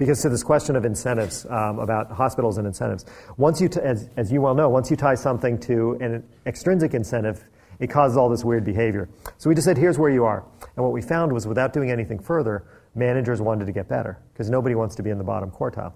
[0.02, 3.04] Because to this question of incentives, um, about hospitals and incentives,
[3.36, 6.92] once you, t- as, as you well know, once you tie something to an extrinsic
[6.92, 7.44] incentive,
[7.78, 9.08] it causes all this weird behavior.
[9.38, 10.44] So we just said, here's where you are.
[10.74, 12.64] And what we found was without doing anything further,
[12.96, 15.92] managers wanted to get better because nobody wants to be in the bottom quartile.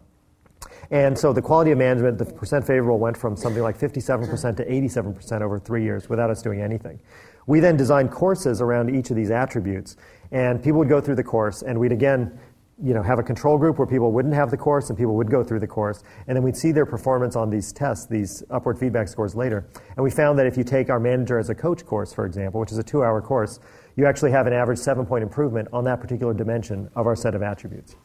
[0.92, 4.64] And so the quality of management, the percent favorable went from something like 57% to
[4.64, 7.00] 87% over three years without us doing anything.
[7.48, 9.96] We then designed courses around each of these attributes,
[10.32, 12.38] and people would go through the course, and we'd again
[12.82, 15.30] you know, have a control group where people wouldn't have the course and people would
[15.30, 16.02] go through the course.
[16.26, 19.66] And then we'd see their performance on these tests, these upward feedback scores later.
[19.96, 22.60] And we found that if you take our manager as a coach course, for example,
[22.60, 23.60] which is a two hour course,
[23.96, 27.34] you actually have an average seven point improvement on that particular dimension of our set
[27.34, 27.96] of attributes.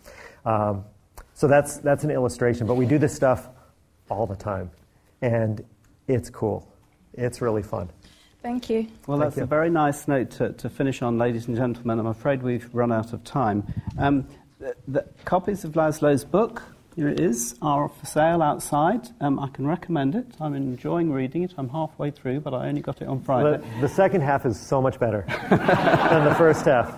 [0.46, 0.86] Um,
[1.34, 3.50] so that's, that's an illustration, but we do this stuff
[4.10, 4.72] all the time.
[5.22, 5.64] And
[6.08, 6.68] it's cool.
[7.14, 7.90] It's really fun.
[8.42, 8.88] Thank you.
[9.06, 9.44] Well, Thank that's you.
[9.44, 12.00] a very nice note to, to finish on, ladies and gentlemen.
[12.00, 13.64] I'm afraid we've run out of time.
[14.00, 14.28] Um,
[14.62, 16.62] the, the copies of Laszlo's book,
[16.96, 19.08] here it is, are for sale outside.
[19.20, 20.28] Um, I can recommend it.
[20.40, 21.54] I'm enjoying reading it.
[21.58, 23.58] I'm halfway through, but I only got it on Friday.
[23.76, 26.96] The, the second half is so much better than the first half.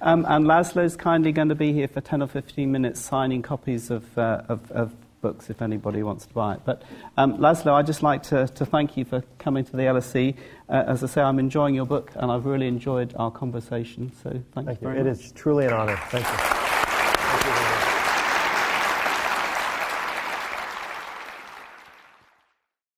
[0.00, 3.90] Um, and Laszlo's kindly going to be here for 10 or 15 minutes signing copies
[3.90, 4.92] of, uh, of, of
[5.22, 6.60] books if anybody wants to buy it.
[6.64, 6.82] But
[7.16, 10.36] um, Laszlo, I'd just like to, to thank you for coming to the LSE.
[10.68, 14.12] Uh, as I say, I'm enjoying your book and I've really enjoyed our conversation.
[14.22, 14.94] So thank, Thank you you.
[14.94, 15.20] very It much.
[15.20, 15.96] is truly an honor.
[16.10, 16.61] Thank you.